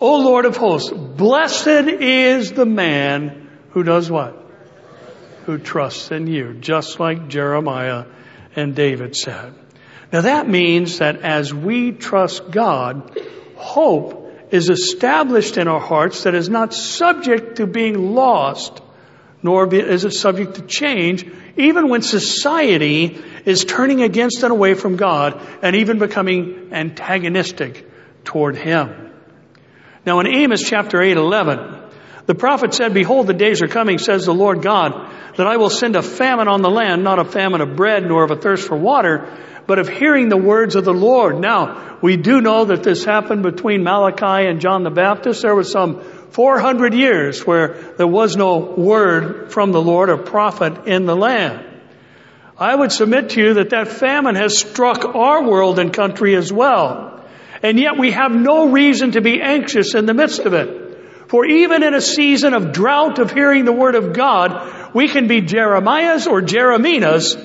[0.00, 4.36] O Lord of hosts, blessed is the man who does what?
[5.46, 8.06] Who trusts in you, just like Jeremiah
[8.56, 9.54] and David said.
[10.12, 13.18] Now that means that as we trust God,
[13.56, 14.20] hope
[14.50, 18.80] is established in our hearts that is not subject to being lost,
[19.42, 21.24] nor is it subject to change,
[21.56, 27.88] even when society is turning against and away from God and even becoming antagonistic
[28.24, 29.12] toward Him.
[30.04, 31.76] Now in Amos chapter 8, 11,
[32.26, 35.70] the prophet said, Behold, the days are coming, says the Lord God, that I will
[35.70, 38.66] send a famine on the land, not a famine of bread, nor of a thirst
[38.66, 39.28] for water,
[39.70, 41.38] but of hearing the words of the Lord.
[41.38, 45.42] Now, we do know that this happened between Malachi and John the Baptist.
[45.42, 50.88] There was some 400 years where there was no word from the Lord or prophet
[50.88, 51.64] in the land.
[52.58, 56.52] I would submit to you that that famine has struck our world and country as
[56.52, 57.24] well.
[57.62, 61.28] And yet we have no reason to be anxious in the midst of it.
[61.28, 65.28] For even in a season of drought of hearing the word of God, we can
[65.28, 67.36] be Jeremiah's or Jereminas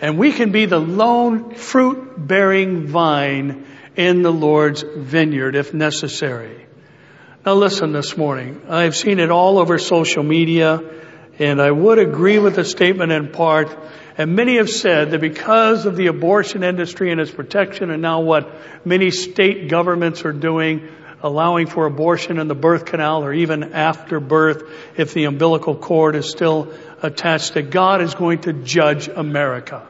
[0.00, 6.66] and we can be the lone fruit bearing vine in the Lord's vineyard if necessary.
[7.44, 8.62] Now listen this morning.
[8.68, 10.82] I've seen it all over social media
[11.38, 13.76] and I would agree with the statement in part.
[14.16, 18.20] And many have said that because of the abortion industry and its protection and now
[18.20, 18.52] what
[18.84, 20.88] many state governments are doing,
[21.22, 24.62] allowing for abortion in the birth canal or even after birth
[24.96, 29.86] if the umbilical cord is still attached that God is going to judge America.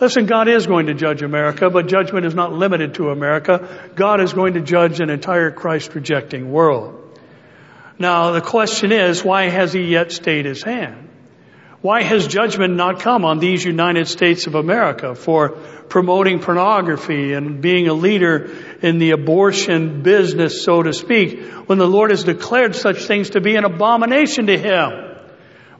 [0.00, 3.90] Listen, God is going to judge America, but judgment is not limited to America.
[3.96, 6.94] God is going to judge an entire Christ rejecting world.
[7.98, 11.08] Now, the question is, why has he yet stayed his hand?
[11.80, 17.60] Why has judgment not come on these United States of America for promoting pornography and
[17.60, 22.76] being a leader in the abortion business, so to speak, when the Lord has declared
[22.76, 25.08] such things to be an abomination to Him?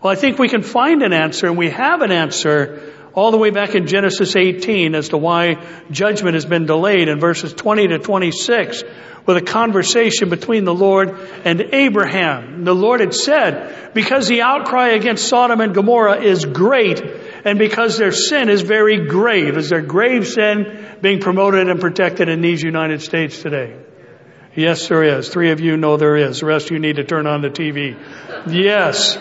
[0.00, 3.36] Well, I think we can find an answer and we have an answer all the
[3.36, 7.88] way back in Genesis 18 as to why judgment has been delayed in verses 20
[7.88, 8.84] to 26
[9.26, 12.64] with a conversation between the Lord and Abraham.
[12.64, 17.02] The Lord had said, because the outcry against Sodom and Gomorrah is great,
[17.48, 22.28] and because their sin is very grave, is their grave sin being promoted and protected
[22.28, 23.74] in these United States today?
[24.54, 25.30] Yes, there is.
[25.30, 26.40] Three of you know there is.
[26.40, 27.96] The rest of you need to turn on the TV.
[28.48, 29.16] Yes.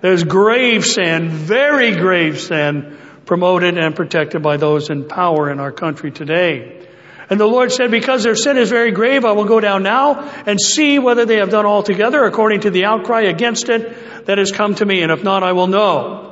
[0.00, 5.72] There's grave sin, very grave sin, promoted and protected by those in power in our
[5.72, 6.86] country today.
[7.28, 10.20] And the Lord said, because their sin is very grave, I will go down now
[10.46, 14.52] and see whether they have done altogether according to the outcry against it that has
[14.52, 15.02] come to me.
[15.02, 16.25] And if not, I will know.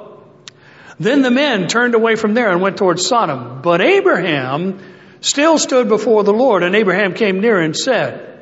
[0.98, 3.62] Then the men turned away from there and went towards Sodom.
[3.62, 4.78] But Abraham
[5.20, 6.62] still stood before the Lord.
[6.62, 8.34] And Abraham came near and said,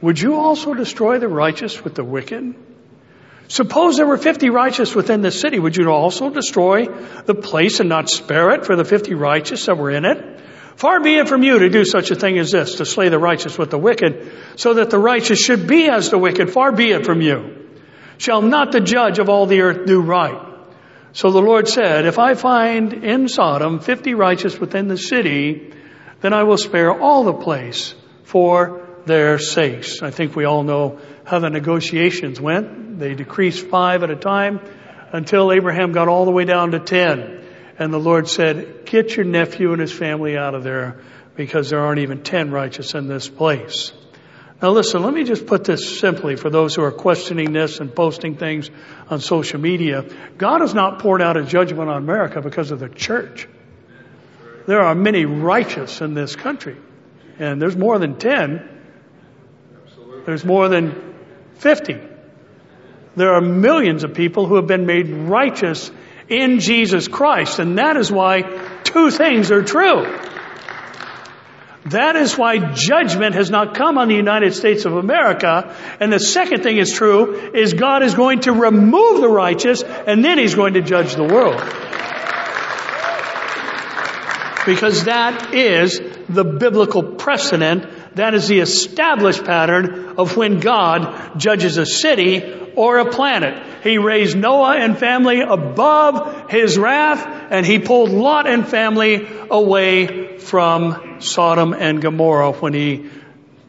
[0.00, 2.54] would you also destroy the righteous with the wicked?
[3.48, 5.58] Suppose there were 50 righteous within the city.
[5.58, 9.78] Would you also destroy the place and not spare it for the 50 righteous that
[9.78, 10.40] were in it?
[10.76, 13.18] Far be it from you to do such a thing as this, to slay the
[13.18, 16.50] righteous with the wicked, so that the righteous should be as the wicked.
[16.50, 17.66] Far be it from you.
[18.18, 20.45] Shall not the judge of all the earth do right?
[21.16, 25.72] So the Lord said, if I find in Sodom fifty righteous within the city,
[26.20, 30.02] then I will spare all the place for their sakes.
[30.02, 32.98] I think we all know how the negotiations went.
[32.98, 34.60] They decreased five at a time
[35.10, 37.42] until Abraham got all the way down to ten.
[37.78, 41.00] And the Lord said, get your nephew and his family out of there
[41.34, 43.90] because there aren't even 10 righteous in this place.
[44.62, 47.94] Now listen, let me just put this simply for those who are questioning this and
[47.94, 48.70] posting things
[49.10, 50.04] on social media.
[50.38, 53.46] God has not poured out a judgment on America because of the church.
[54.66, 56.76] There are many righteous in this country.
[57.38, 58.68] And there's more than 10.
[60.24, 61.14] There's more than
[61.56, 61.98] 50.
[63.14, 65.90] There are millions of people who have been made righteous
[66.28, 67.58] in Jesus Christ.
[67.58, 68.42] And that is why
[68.84, 70.35] two things are true.
[71.90, 75.72] That is why judgment has not come on the United States of America.
[76.00, 80.24] And the second thing is true is God is going to remove the righteous and
[80.24, 81.60] then he's going to judge the world.
[84.66, 87.86] Because that is the biblical precedent.
[88.16, 93.65] That is the established pattern of when God judges a city or a planet.
[93.82, 100.38] He raised Noah and family above his wrath and he pulled Lot and family away
[100.38, 103.10] from Sodom and Gomorrah when he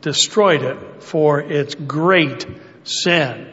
[0.02, 2.46] destroyed it for its great
[2.84, 3.48] sin.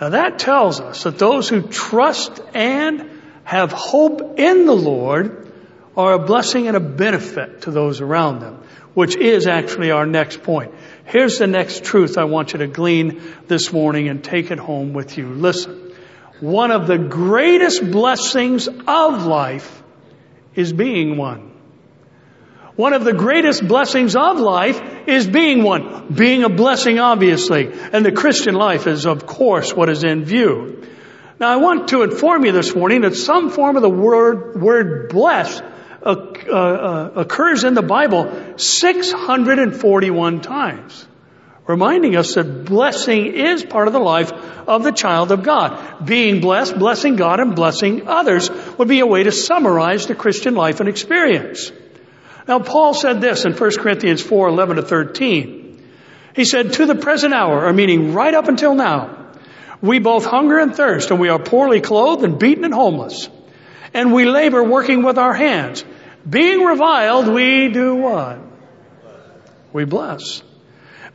[0.00, 3.10] Now that tells us that those who trust and
[3.44, 5.52] have hope in the Lord
[5.96, 8.62] are a blessing and a benefit to those around them,
[8.94, 10.72] which is actually our next point.
[11.04, 14.92] Here's the next truth I want you to glean this morning and take it home
[14.92, 15.28] with you.
[15.28, 15.92] Listen.
[16.40, 19.82] One of the greatest blessings of life
[20.54, 21.52] is being one.
[22.76, 26.12] One of the greatest blessings of life is being one.
[26.12, 27.70] Being a blessing, obviously.
[27.72, 30.84] And the Christian life is, of course, what is in view.
[31.38, 35.08] Now, I want to inform you this morning that some form of the word, word
[35.08, 35.62] blessed
[36.04, 36.10] Uh,
[36.52, 41.06] uh, occurs in the Bible 641 times,
[41.66, 44.30] reminding us that blessing is part of the life
[44.68, 46.04] of the child of God.
[46.04, 50.54] Being blessed, blessing God, and blessing others would be a way to summarize the Christian
[50.54, 51.72] life and experience.
[52.46, 55.88] Now, Paul said this in 1 Corinthians 4, 11 to 13.
[56.36, 59.30] He said, to the present hour, or meaning right up until now,
[59.80, 63.30] we both hunger and thirst, and we are poorly clothed and beaten and homeless.
[63.94, 65.82] And we labor working with our hands.
[66.28, 68.38] Being reviled, we do what?
[69.72, 70.42] We bless.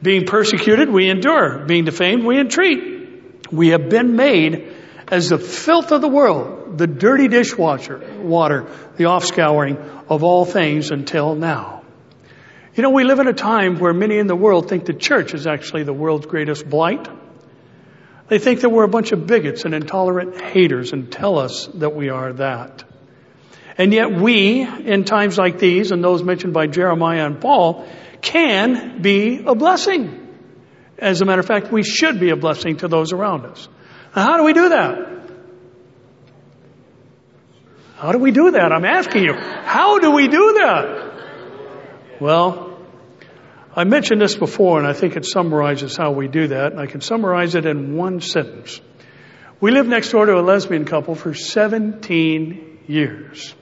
[0.02, 1.65] Being persecuted, we endure.
[1.65, 3.52] Being defamed, we entreat.
[3.52, 4.76] We have been made
[5.08, 8.67] as the filth of the world, the dirty dishwasher, water,
[8.98, 9.77] the offscouring
[10.08, 11.84] of all things until now.
[12.75, 15.34] You know, we live in a time where many in the world think the church
[15.34, 17.08] is actually the world's greatest blight.
[18.27, 21.96] They think that we're a bunch of bigots and intolerant haters and tell us that
[21.96, 22.84] we are that.
[23.80, 27.88] And yet we, in times like these and those mentioned by Jeremiah and Paul,
[28.21, 30.27] can be a blessing.
[30.98, 33.69] As a matter of fact, we should be a blessing to those around us.
[34.13, 35.19] Now, how do we do that?
[37.96, 38.73] How do we do that?
[38.73, 39.34] I'm asking you.
[39.34, 41.13] How do we do that?
[42.19, 42.77] Well,
[43.73, 46.73] I mentioned this before and I think it summarizes how we do that.
[46.73, 48.82] And I can summarize it in one sentence.
[49.62, 53.56] We lived next door to a lesbian couple for 17 years.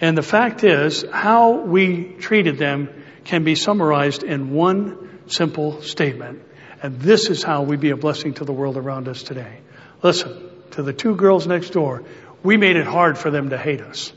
[0.00, 2.88] And the fact is, how we treated them
[3.24, 6.42] can be summarized in one simple statement.
[6.82, 9.60] And this is how we be a blessing to the world around us today.
[10.02, 12.04] Listen, to the two girls next door,
[12.42, 14.12] we made it hard for them to hate us.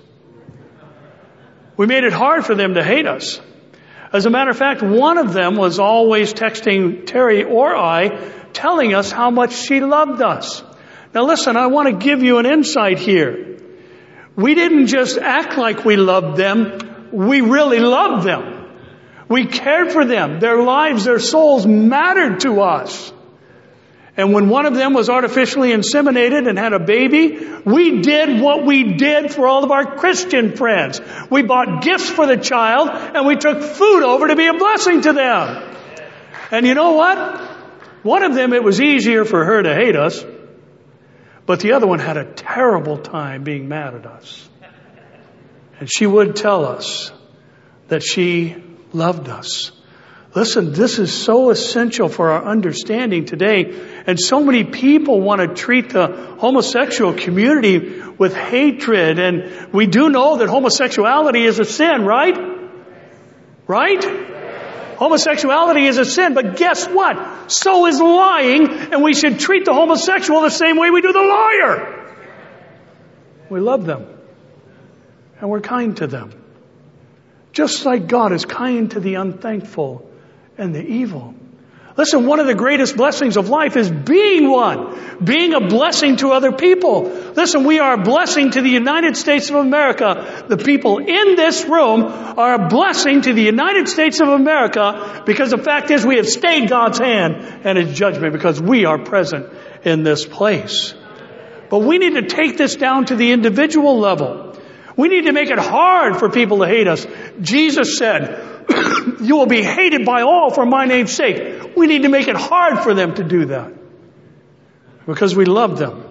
[1.78, 3.40] We made it hard for them to hate us.
[4.12, 8.10] As a matter of fact, one of them was always texting Terry or I,
[8.54, 10.62] telling us how much she loved us.
[11.14, 13.58] Now listen, I want to give you an insight here.
[14.40, 18.56] We didn't just act like we loved them, we really loved them.
[19.28, 20.40] We cared for them.
[20.40, 23.14] Their lives, their souls mattered to us.
[24.16, 28.66] And when one of them was artificially inseminated and had a baby, we did what
[28.66, 31.00] we did for all of our Christian friends.
[31.30, 35.02] We bought gifts for the child and we took food over to be a blessing
[35.02, 35.76] to them.
[36.52, 37.40] And you know what?
[38.04, 40.24] One of them, it was easier for her to hate us,
[41.50, 44.48] but the other one had a terrible time being mad at us.
[45.80, 47.12] And she would tell us
[47.88, 48.56] that she
[48.94, 49.72] loved us.
[50.36, 53.74] Listen, this is so essential for our understanding today.
[54.06, 59.18] And so many people want to treat the homosexual community with hatred.
[59.18, 62.38] And we do know that homosexuality is a sin, right?
[63.66, 64.29] Right?
[65.00, 67.50] Homosexuality is a sin, but guess what?
[67.50, 71.22] So is lying, and we should treat the homosexual the same way we do the
[71.22, 72.18] liar.
[73.50, 74.06] We love them,
[75.40, 76.34] and we're kind to them.
[77.54, 80.06] Just like God is kind to the unthankful
[80.58, 81.34] and the evil.
[82.00, 86.30] Listen, one of the greatest blessings of life is being one, being a blessing to
[86.32, 87.04] other people.
[87.36, 90.46] Listen, we are a blessing to the United States of America.
[90.48, 95.52] The people in this room are a blessing to the United States of America because
[95.52, 97.36] the fact is we have stayed God's hand
[97.66, 99.52] and His judgment because we are present
[99.84, 100.94] in this place.
[101.70, 104.58] But we need to take this down to the individual level.
[104.96, 107.06] We need to make it hard for people to hate us.
[107.42, 108.59] Jesus said,
[109.22, 111.76] you will be hated by all for my name's sake.
[111.76, 113.74] We need to make it hard for them to do that.
[115.06, 116.04] Because we love them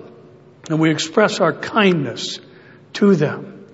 [0.68, 2.40] and we express our kindness
[2.94, 3.66] to them.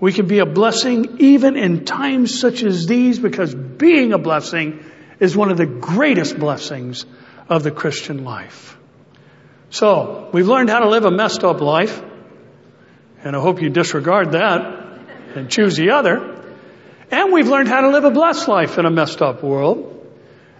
[0.00, 4.84] We can be a blessing even in times such as these because being a blessing
[5.18, 7.04] is one of the greatest blessings
[7.48, 8.76] of the Christian life.
[9.70, 12.00] So, we've learned how to live a messed up life,
[13.22, 14.60] and I hope you disregard that
[15.34, 16.37] and choose the other.
[17.10, 19.94] And we've learned how to live a blessed life in a messed up world.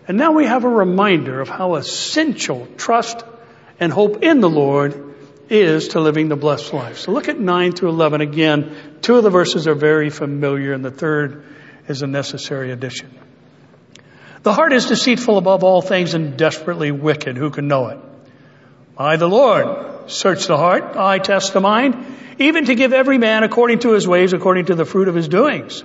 [0.07, 3.22] And now we have a reminder of how essential trust
[3.78, 5.14] and hope in the Lord
[5.51, 6.99] is to living the blessed life.
[6.99, 8.99] So look at 9 through 11 again.
[9.03, 11.44] Two of the verses are very familiar and the third
[11.88, 13.11] is a necessary addition.
[14.42, 17.36] The heart is deceitful above all things and desperately wicked.
[17.36, 17.99] Who can know it?
[18.96, 20.96] I, the Lord, search the heart.
[20.96, 22.05] I test the mind,
[22.38, 25.28] even to give every man according to his ways, according to the fruit of his
[25.28, 25.84] doings.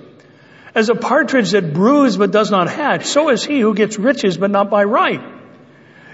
[0.74, 4.36] As a partridge that brews but does not hatch, so is he who gets riches
[4.36, 5.22] but not by right.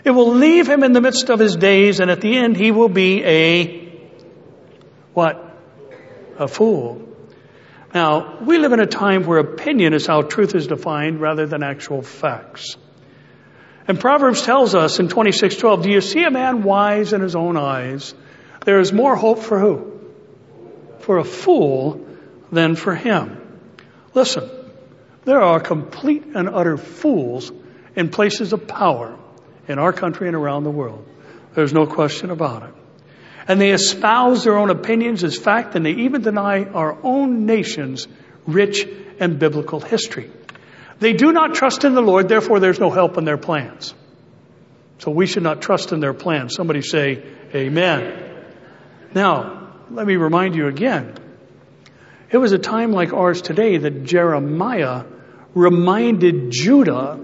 [0.04, 2.70] It will leave him in the midst of his days, and at the end he
[2.70, 3.80] will be a
[5.14, 5.46] what?
[6.38, 7.02] A fool.
[7.92, 11.62] Now, we live in a time where opinion is how truth is defined rather than
[11.62, 12.76] actual facts.
[13.88, 17.56] And Proverbs tells us in 26:12, "Do you see a man wise in his own
[17.56, 18.14] eyes?
[18.64, 19.92] There is more hope for who?
[21.00, 22.00] For a fool
[22.52, 23.38] than for him."
[24.14, 24.48] Listen,
[25.24, 27.52] there are complete and utter fools
[27.94, 29.16] in places of power
[29.68, 31.06] in our country and around the world.
[31.54, 32.74] There's no question about it.
[33.46, 38.06] And they espouse their own opinions as fact, and they even deny our own nation's
[38.46, 38.86] rich
[39.18, 40.30] and biblical history.
[40.98, 43.94] They do not trust in the Lord, therefore there's no help in their plans.
[44.98, 46.54] So we should not trust in their plans.
[46.54, 47.22] Somebody say,
[47.54, 48.44] Amen.
[49.14, 51.14] Now, let me remind you again
[52.30, 55.04] it was a time like ours today that Jeremiah
[55.54, 57.18] reminded Judah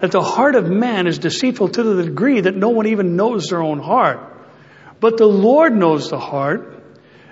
[0.00, 3.48] that the heart of man is deceitful to the degree that no one even knows
[3.48, 4.26] their own heart.
[4.98, 6.82] But the Lord knows the heart,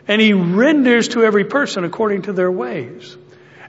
[0.06, 3.16] and He renders to every person according to their ways.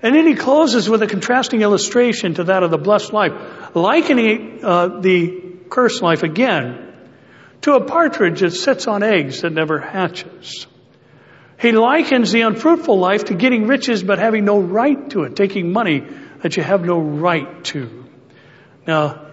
[0.01, 4.63] And then He closes with a contrasting illustration to that of the blessed life, likening
[4.63, 6.93] uh, the cursed life again
[7.61, 10.67] to a partridge that sits on eggs that never hatches.
[11.59, 15.73] He likens the unfruitful life to getting riches but having no right to it, taking
[15.73, 16.03] money
[16.41, 18.05] that you have no right to.
[18.87, 19.27] Now,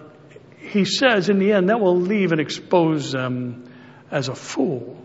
[0.57, 3.71] he says in the end that will leave and expose them
[4.11, 4.97] as a fool.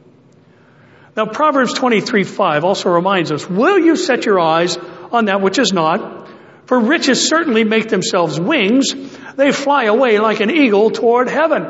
[1.16, 4.76] Now, Proverbs 23 5 also reminds us, Will you set your eyes
[5.12, 6.28] on that which is not?
[6.66, 8.94] For riches certainly make themselves wings.
[9.36, 11.66] They fly away like an eagle toward heaven.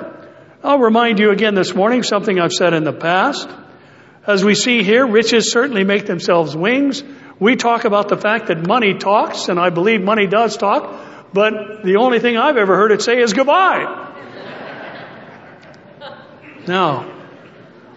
[0.62, 3.48] I'll remind you again this morning something I've said in the past.
[4.26, 7.02] As we see here, riches certainly make themselves wings.
[7.40, 11.82] We talk about the fact that money talks, and I believe money does talk, but
[11.82, 14.10] the only thing I've ever heard it say is goodbye.
[16.68, 17.12] now,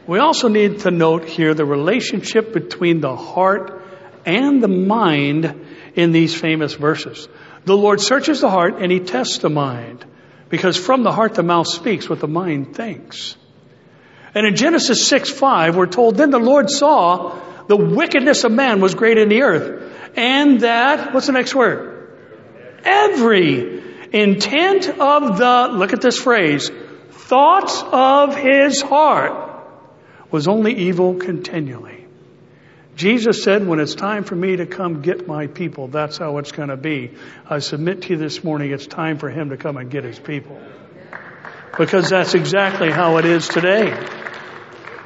[0.08, 3.84] we also need to note here the relationship between the heart
[4.26, 7.28] and the mind in these famous verses.
[7.66, 10.06] The Lord searches the heart and he tests the mind
[10.50, 13.36] because from the heart the mouth speaks what the mind thinks.
[14.36, 18.82] And in Genesis 6 5, we're told, Then the Lord saw the wickedness of man
[18.82, 21.94] was great in the earth, and that, what's the next word?
[22.84, 23.82] Every
[24.12, 26.70] intent of the, look at this phrase,
[27.12, 29.56] thoughts of his heart
[30.30, 32.06] was only evil continually.
[32.96, 36.52] Jesus said, when it's time for me to come get my people, that's how it's
[36.52, 37.12] going to be.
[37.50, 40.18] I submit to you this morning, it's time for him to come and get his
[40.18, 40.62] people.
[41.78, 43.92] Because that's exactly how it is today.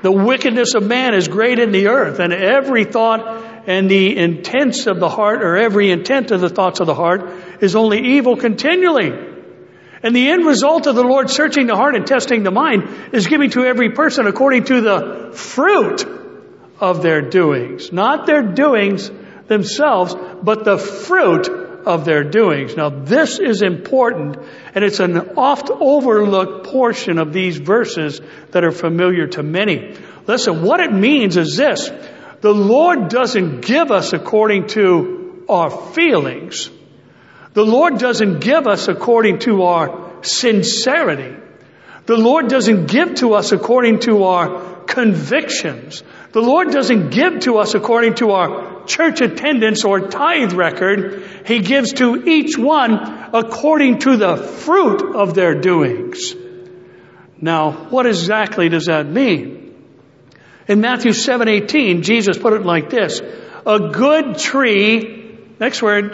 [0.02, 4.88] The wickedness of man is great in the earth, and every thought and the intents
[4.88, 7.30] of the heart, or every intent of the thoughts of the heart,
[7.62, 9.12] is only evil continually.
[10.02, 13.28] And the end result of the Lord searching the heart and testing the mind is
[13.28, 16.06] giving to every person according to the fruit
[16.80, 17.92] of their doings.
[17.92, 19.12] Not their doings
[19.48, 22.76] themselves, but the fruit of their doings.
[22.76, 24.38] Now this is important
[24.76, 28.22] and it's an oft overlooked portion of these verses
[28.52, 29.96] that are familiar to many.
[30.28, 31.90] Listen, what it means is this.
[32.42, 36.70] The Lord doesn't give us according to our feelings.
[37.54, 41.36] The Lord doesn't give us according to our sincerity.
[42.06, 46.04] The Lord doesn't give to us according to our convictions.
[46.32, 51.24] The Lord doesn't give to us according to our church attendance or tithe record.
[51.46, 52.94] He gives to each one
[53.34, 56.36] according to the fruit of their doings.
[57.40, 59.76] Now, what exactly does that mean?
[60.68, 63.22] In Matthew 7:18, Jesus put it like this:
[63.66, 66.08] A good tree, next word,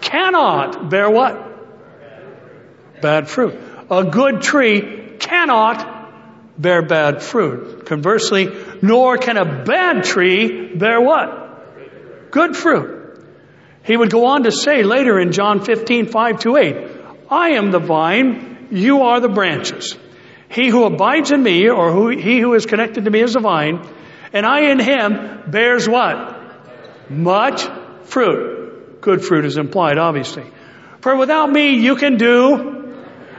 [0.00, 1.34] cannot bear what?
[3.00, 3.58] Bad fruit.
[3.90, 6.01] A good tree cannot
[6.58, 7.86] bear bad fruit.
[7.86, 8.48] Conversely,
[8.82, 12.30] nor can a bad tree bear what?
[12.30, 13.00] Good fruit.
[13.84, 16.76] He would go on to say later in John 15, 5 to 8,
[17.30, 19.96] I am the vine, you are the branches.
[20.48, 23.40] He who abides in me, or who, he who is connected to me is the
[23.40, 23.86] vine,
[24.32, 26.38] and I in him bears what?
[27.10, 27.66] Much
[28.04, 29.00] fruit.
[29.00, 30.44] Good fruit is implied, obviously.
[31.00, 32.81] For without me you can do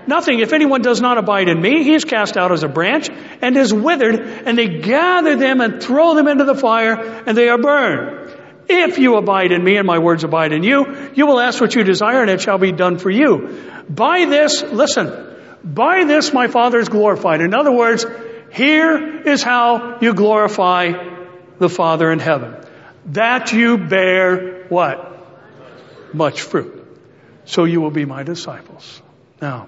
[0.08, 0.40] Nothing.
[0.40, 3.10] If anyone does not abide in me, he is cast out as a branch
[3.42, 7.50] and is withered, and they gather them and throw them into the fire, and they
[7.50, 8.32] are burned.
[8.68, 11.76] If you abide in me and my words abide in you, you will ask what
[11.76, 13.84] you desire, and it shall be done for you.
[13.90, 17.42] By this, listen, by this my Father is glorified.
[17.42, 18.06] In other words,
[18.52, 20.94] here is how you glorify
[21.60, 22.56] the Father in heaven.
[23.08, 25.10] That you bear what?
[26.14, 26.80] Much fruit.
[27.46, 29.02] So you will be my disciples.
[29.42, 29.68] Now,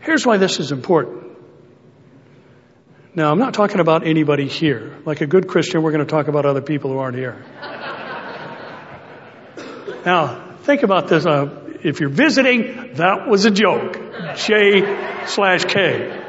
[0.00, 1.24] Here's why this is important.
[3.14, 4.96] Now, I'm not talking about anybody here.
[5.04, 7.44] Like a good Christian, we're going to talk about other people who aren't here.
[10.04, 11.26] now, think about this.
[11.26, 13.98] Uh, if you're visiting, that was a joke.
[14.36, 16.24] J slash K.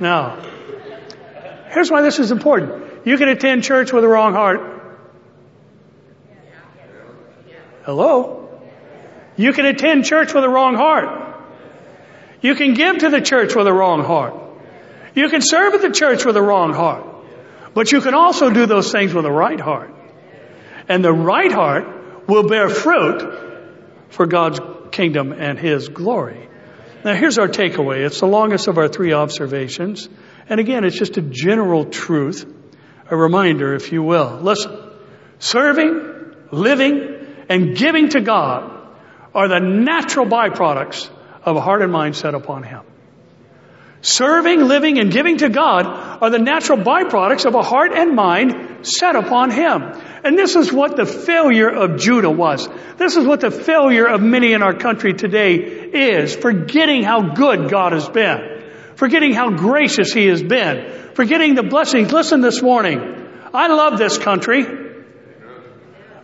[0.00, 0.40] Now,
[1.70, 3.06] here's why this is important.
[3.06, 4.60] You can attend church with the wrong heart.
[7.84, 8.62] Hello?
[9.36, 11.27] You can attend church with the wrong heart.
[12.40, 14.34] You can give to the church with a wrong heart.
[15.14, 17.04] You can serve at the church with a wrong heart.
[17.74, 19.94] But you can also do those things with a right heart.
[20.88, 23.22] And the right heart will bear fruit
[24.10, 24.60] for God's
[24.90, 26.48] kingdom and His glory.
[27.04, 28.04] Now here's our takeaway.
[28.06, 30.08] It's the longest of our three observations.
[30.48, 32.46] And again, it's just a general truth,
[33.10, 34.40] a reminder, if you will.
[34.40, 34.76] Listen,
[35.38, 38.74] serving, living, and giving to God
[39.34, 41.10] are the natural byproducts
[41.44, 42.82] of a heart and mind set upon Him.
[44.00, 45.84] Serving, living, and giving to God
[46.22, 49.82] are the natural byproducts of a heart and mind set upon Him.
[50.22, 52.68] And this is what the failure of Judah was.
[52.96, 56.36] This is what the failure of many in our country today is.
[56.36, 58.62] Forgetting how good God has been.
[58.94, 60.92] Forgetting how gracious He has been.
[61.14, 62.12] Forgetting the blessings.
[62.12, 63.00] Listen this morning.
[63.52, 64.64] I love this country.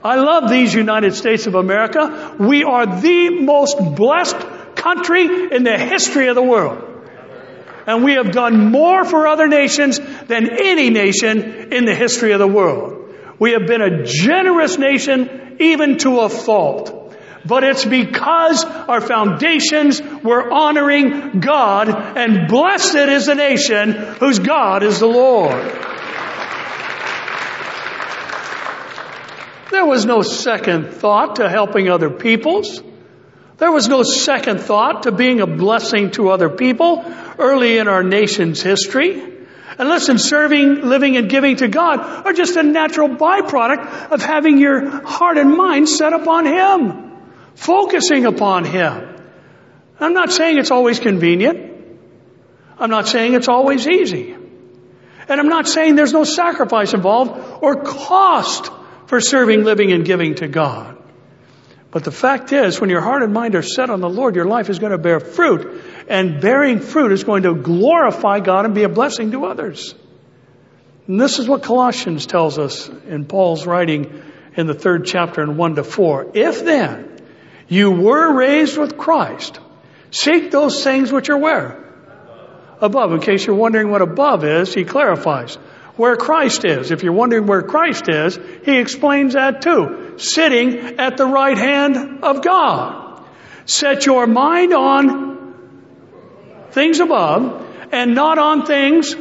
[0.05, 2.37] I love these United States of America.
[2.39, 4.37] We are the most blessed
[4.85, 5.25] country
[5.57, 6.79] in the history of the world.
[7.87, 9.99] And we have done more for other nations
[10.33, 13.15] than any nation in the history of the world.
[13.39, 17.01] We have been a generous nation even to a fault.
[17.47, 24.83] but it's because our foundations were honoring God and blessed is the nation whose God
[24.83, 25.63] is the Lord.
[29.71, 32.83] There was no second thought to helping other peoples.
[33.59, 37.05] There was no second thought to being a blessing to other people
[37.39, 39.35] early in our nation's history.
[39.79, 44.59] And listen, serving, living, and giving to God are just a natural byproduct of having
[44.59, 47.13] your heart and mind set upon Him,
[47.55, 49.17] focusing upon Him.
[49.99, 51.73] I'm not saying it's always convenient.
[52.79, 54.37] I'm not saying it's always easy.
[55.29, 58.71] And I'm not saying there's no sacrifice involved or cost
[59.07, 60.94] for serving, living, and giving to God.
[61.95, 64.47] But the fact is, when your heart and mind are set on the Lord, your
[64.47, 65.81] life is going to bear fruit.
[66.09, 69.95] And bearing fruit is going to glorify God and be a blessing to others.
[71.07, 74.25] And this is what Colossians tells us in Paul's writing
[74.57, 76.33] in the third chapter in 1 to 4.
[76.35, 77.17] If then
[77.69, 79.61] you were raised with Christ,
[80.11, 81.81] seek those things which are where?
[82.81, 83.13] Above.
[83.13, 85.59] In case you're wondering what above is, he clarifies
[85.97, 86.91] where Christ is.
[86.91, 90.15] If you're wondering where Christ is, he explains that too.
[90.19, 93.25] Sitting at the right hand of God.
[93.67, 95.55] Set your mind on
[96.71, 99.15] things above and not on things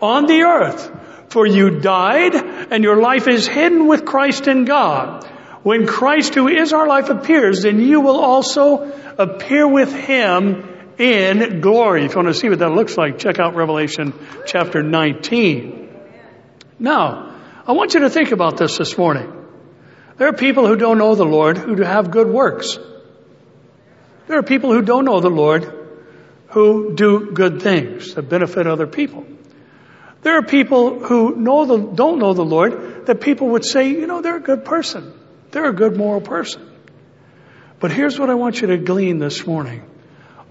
[0.00, 0.92] on the earth.
[1.28, 5.24] For you died and your life is hidden with Christ in God.
[5.62, 11.60] When Christ who is our life appears, then you will also appear with him in
[11.60, 12.04] glory.
[12.04, 14.14] If you want to see what that looks like, check out Revelation
[14.46, 15.87] chapter 19.
[16.78, 17.34] Now,
[17.66, 19.34] I want you to think about this this morning.
[20.16, 22.78] There are people who don't know the Lord who have good works.
[24.26, 25.74] There are people who don't know the Lord
[26.48, 29.26] who do good things that benefit other people.
[30.22, 34.06] There are people who know the, don't know the Lord that people would say, you
[34.06, 35.12] know, they're a good person.
[35.50, 36.68] They're a good moral person.
[37.80, 39.82] But here's what I want you to glean this morning.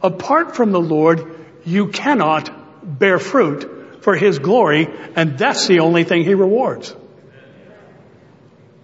[0.01, 3.76] Apart from the Lord, you cannot bear fruit
[4.07, 4.87] for His glory,
[5.17, 6.95] and that's the only thing He rewards.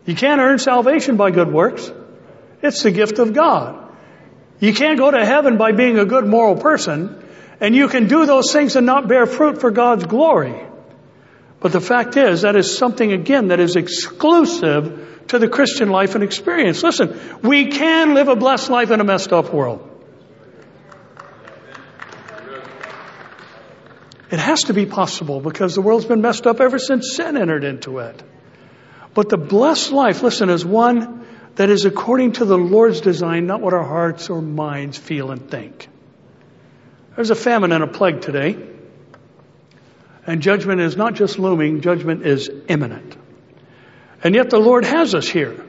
[0.05, 1.89] You can't earn salvation by good works.
[2.61, 3.89] It's the gift of God.
[4.59, 7.26] You can't go to heaven by being a good moral person,
[7.61, 10.61] and you can do those things and not bear fruit for God's glory.
[11.61, 16.15] But the fact is, that is something again that is exclusive to the Christian life
[16.15, 16.84] and experience.
[16.84, 19.89] Listen, we can live a blessed life in a messed up world.
[24.34, 27.63] It has to be possible because the world's been messed up ever since sin entered
[27.63, 28.23] into it.
[29.13, 33.61] But the blessed life, listen, is one that is according to the Lord's design, not
[33.61, 35.88] what our hearts or minds feel and think.
[37.15, 38.57] There's a famine and a plague today.
[40.25, 43.15] And judgment is not just looming, judgment is imminent.
[44.23, 45.63] And yet the Lord has us here.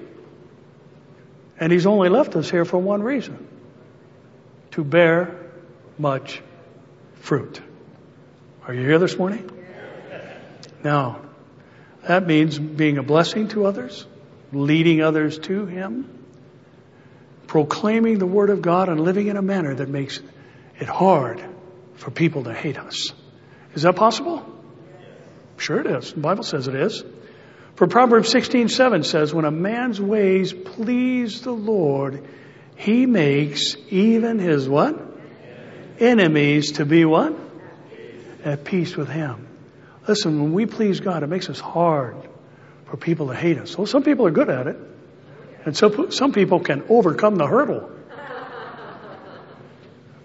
[1.60, 3.46] And He's only left us here for one reason
[4.70, 5.38] to bear
[5.98, 6.40] much
[7.16, 7.60] fruit.
[8.66, 9.50] Are you here this morning?
[10.82, 11.20] Now,
[12.08, 14.06] that means being a blessing to others,
[14.52, 16.24] leading others to Him,
[17.46, 20.18] proclaiming the Word of God, and living in a manner that makes
[20.80, 21.44] it hard
[21.96, 23.12] for people to hate us.
[23.74, 24.42] Is that possible?
[25.58, 26.14] Sure it is.
[26.14, 27.04] The Bible says it is.
[27.74, 32.26] For Proverbs 16, 7 says, when a man's ways please the Lord,
[32.76, 34.98] he makes even his what?
[35.98, 37.43] Enemies to be what?
[38.45, 39.49] At peace with Him.
[40.07, 42.16] Listen, when we please God, it makes us hard
[42.86, 43.76] for people to hate us.
[43.76, 44.76] Well, some people are good at it,
[45.64, 47.90] and so some people can overcome the hurdle.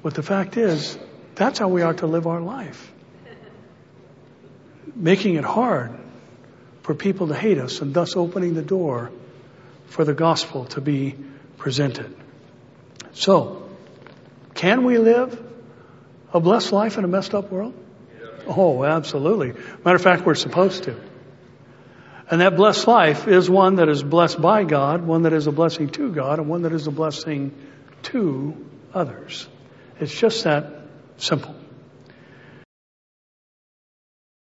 [0.04, 0.98] But the fact is,
[1.36, 2.92] that's how we are to live our life.
[4.96, 5.98] Making it hard
[6.84, 9.12] for people to hate us and thus opening the door
[9.88, 11.16] for the gospel to be
[11.58, 12.16] presented.
[13.14, 13.70] So,
[14.54, 15.42] can we live
[16.34, 17.74] a blessed life in a messed up world?
[18.50, 19.54] Oh, absolutely.
[19.86, 21.00] Matter of fact, we're supposed to.
[22.32, 25.52] And that blessed life is one that is blessed by God, one that is a
[25.52, 27.54] blessing to God, and one that is a blessing
[28.04, 28.56] to
[28.94, 29.48] others.
[30.00, 30.66] It's just that
[31.18, 31.56] simple.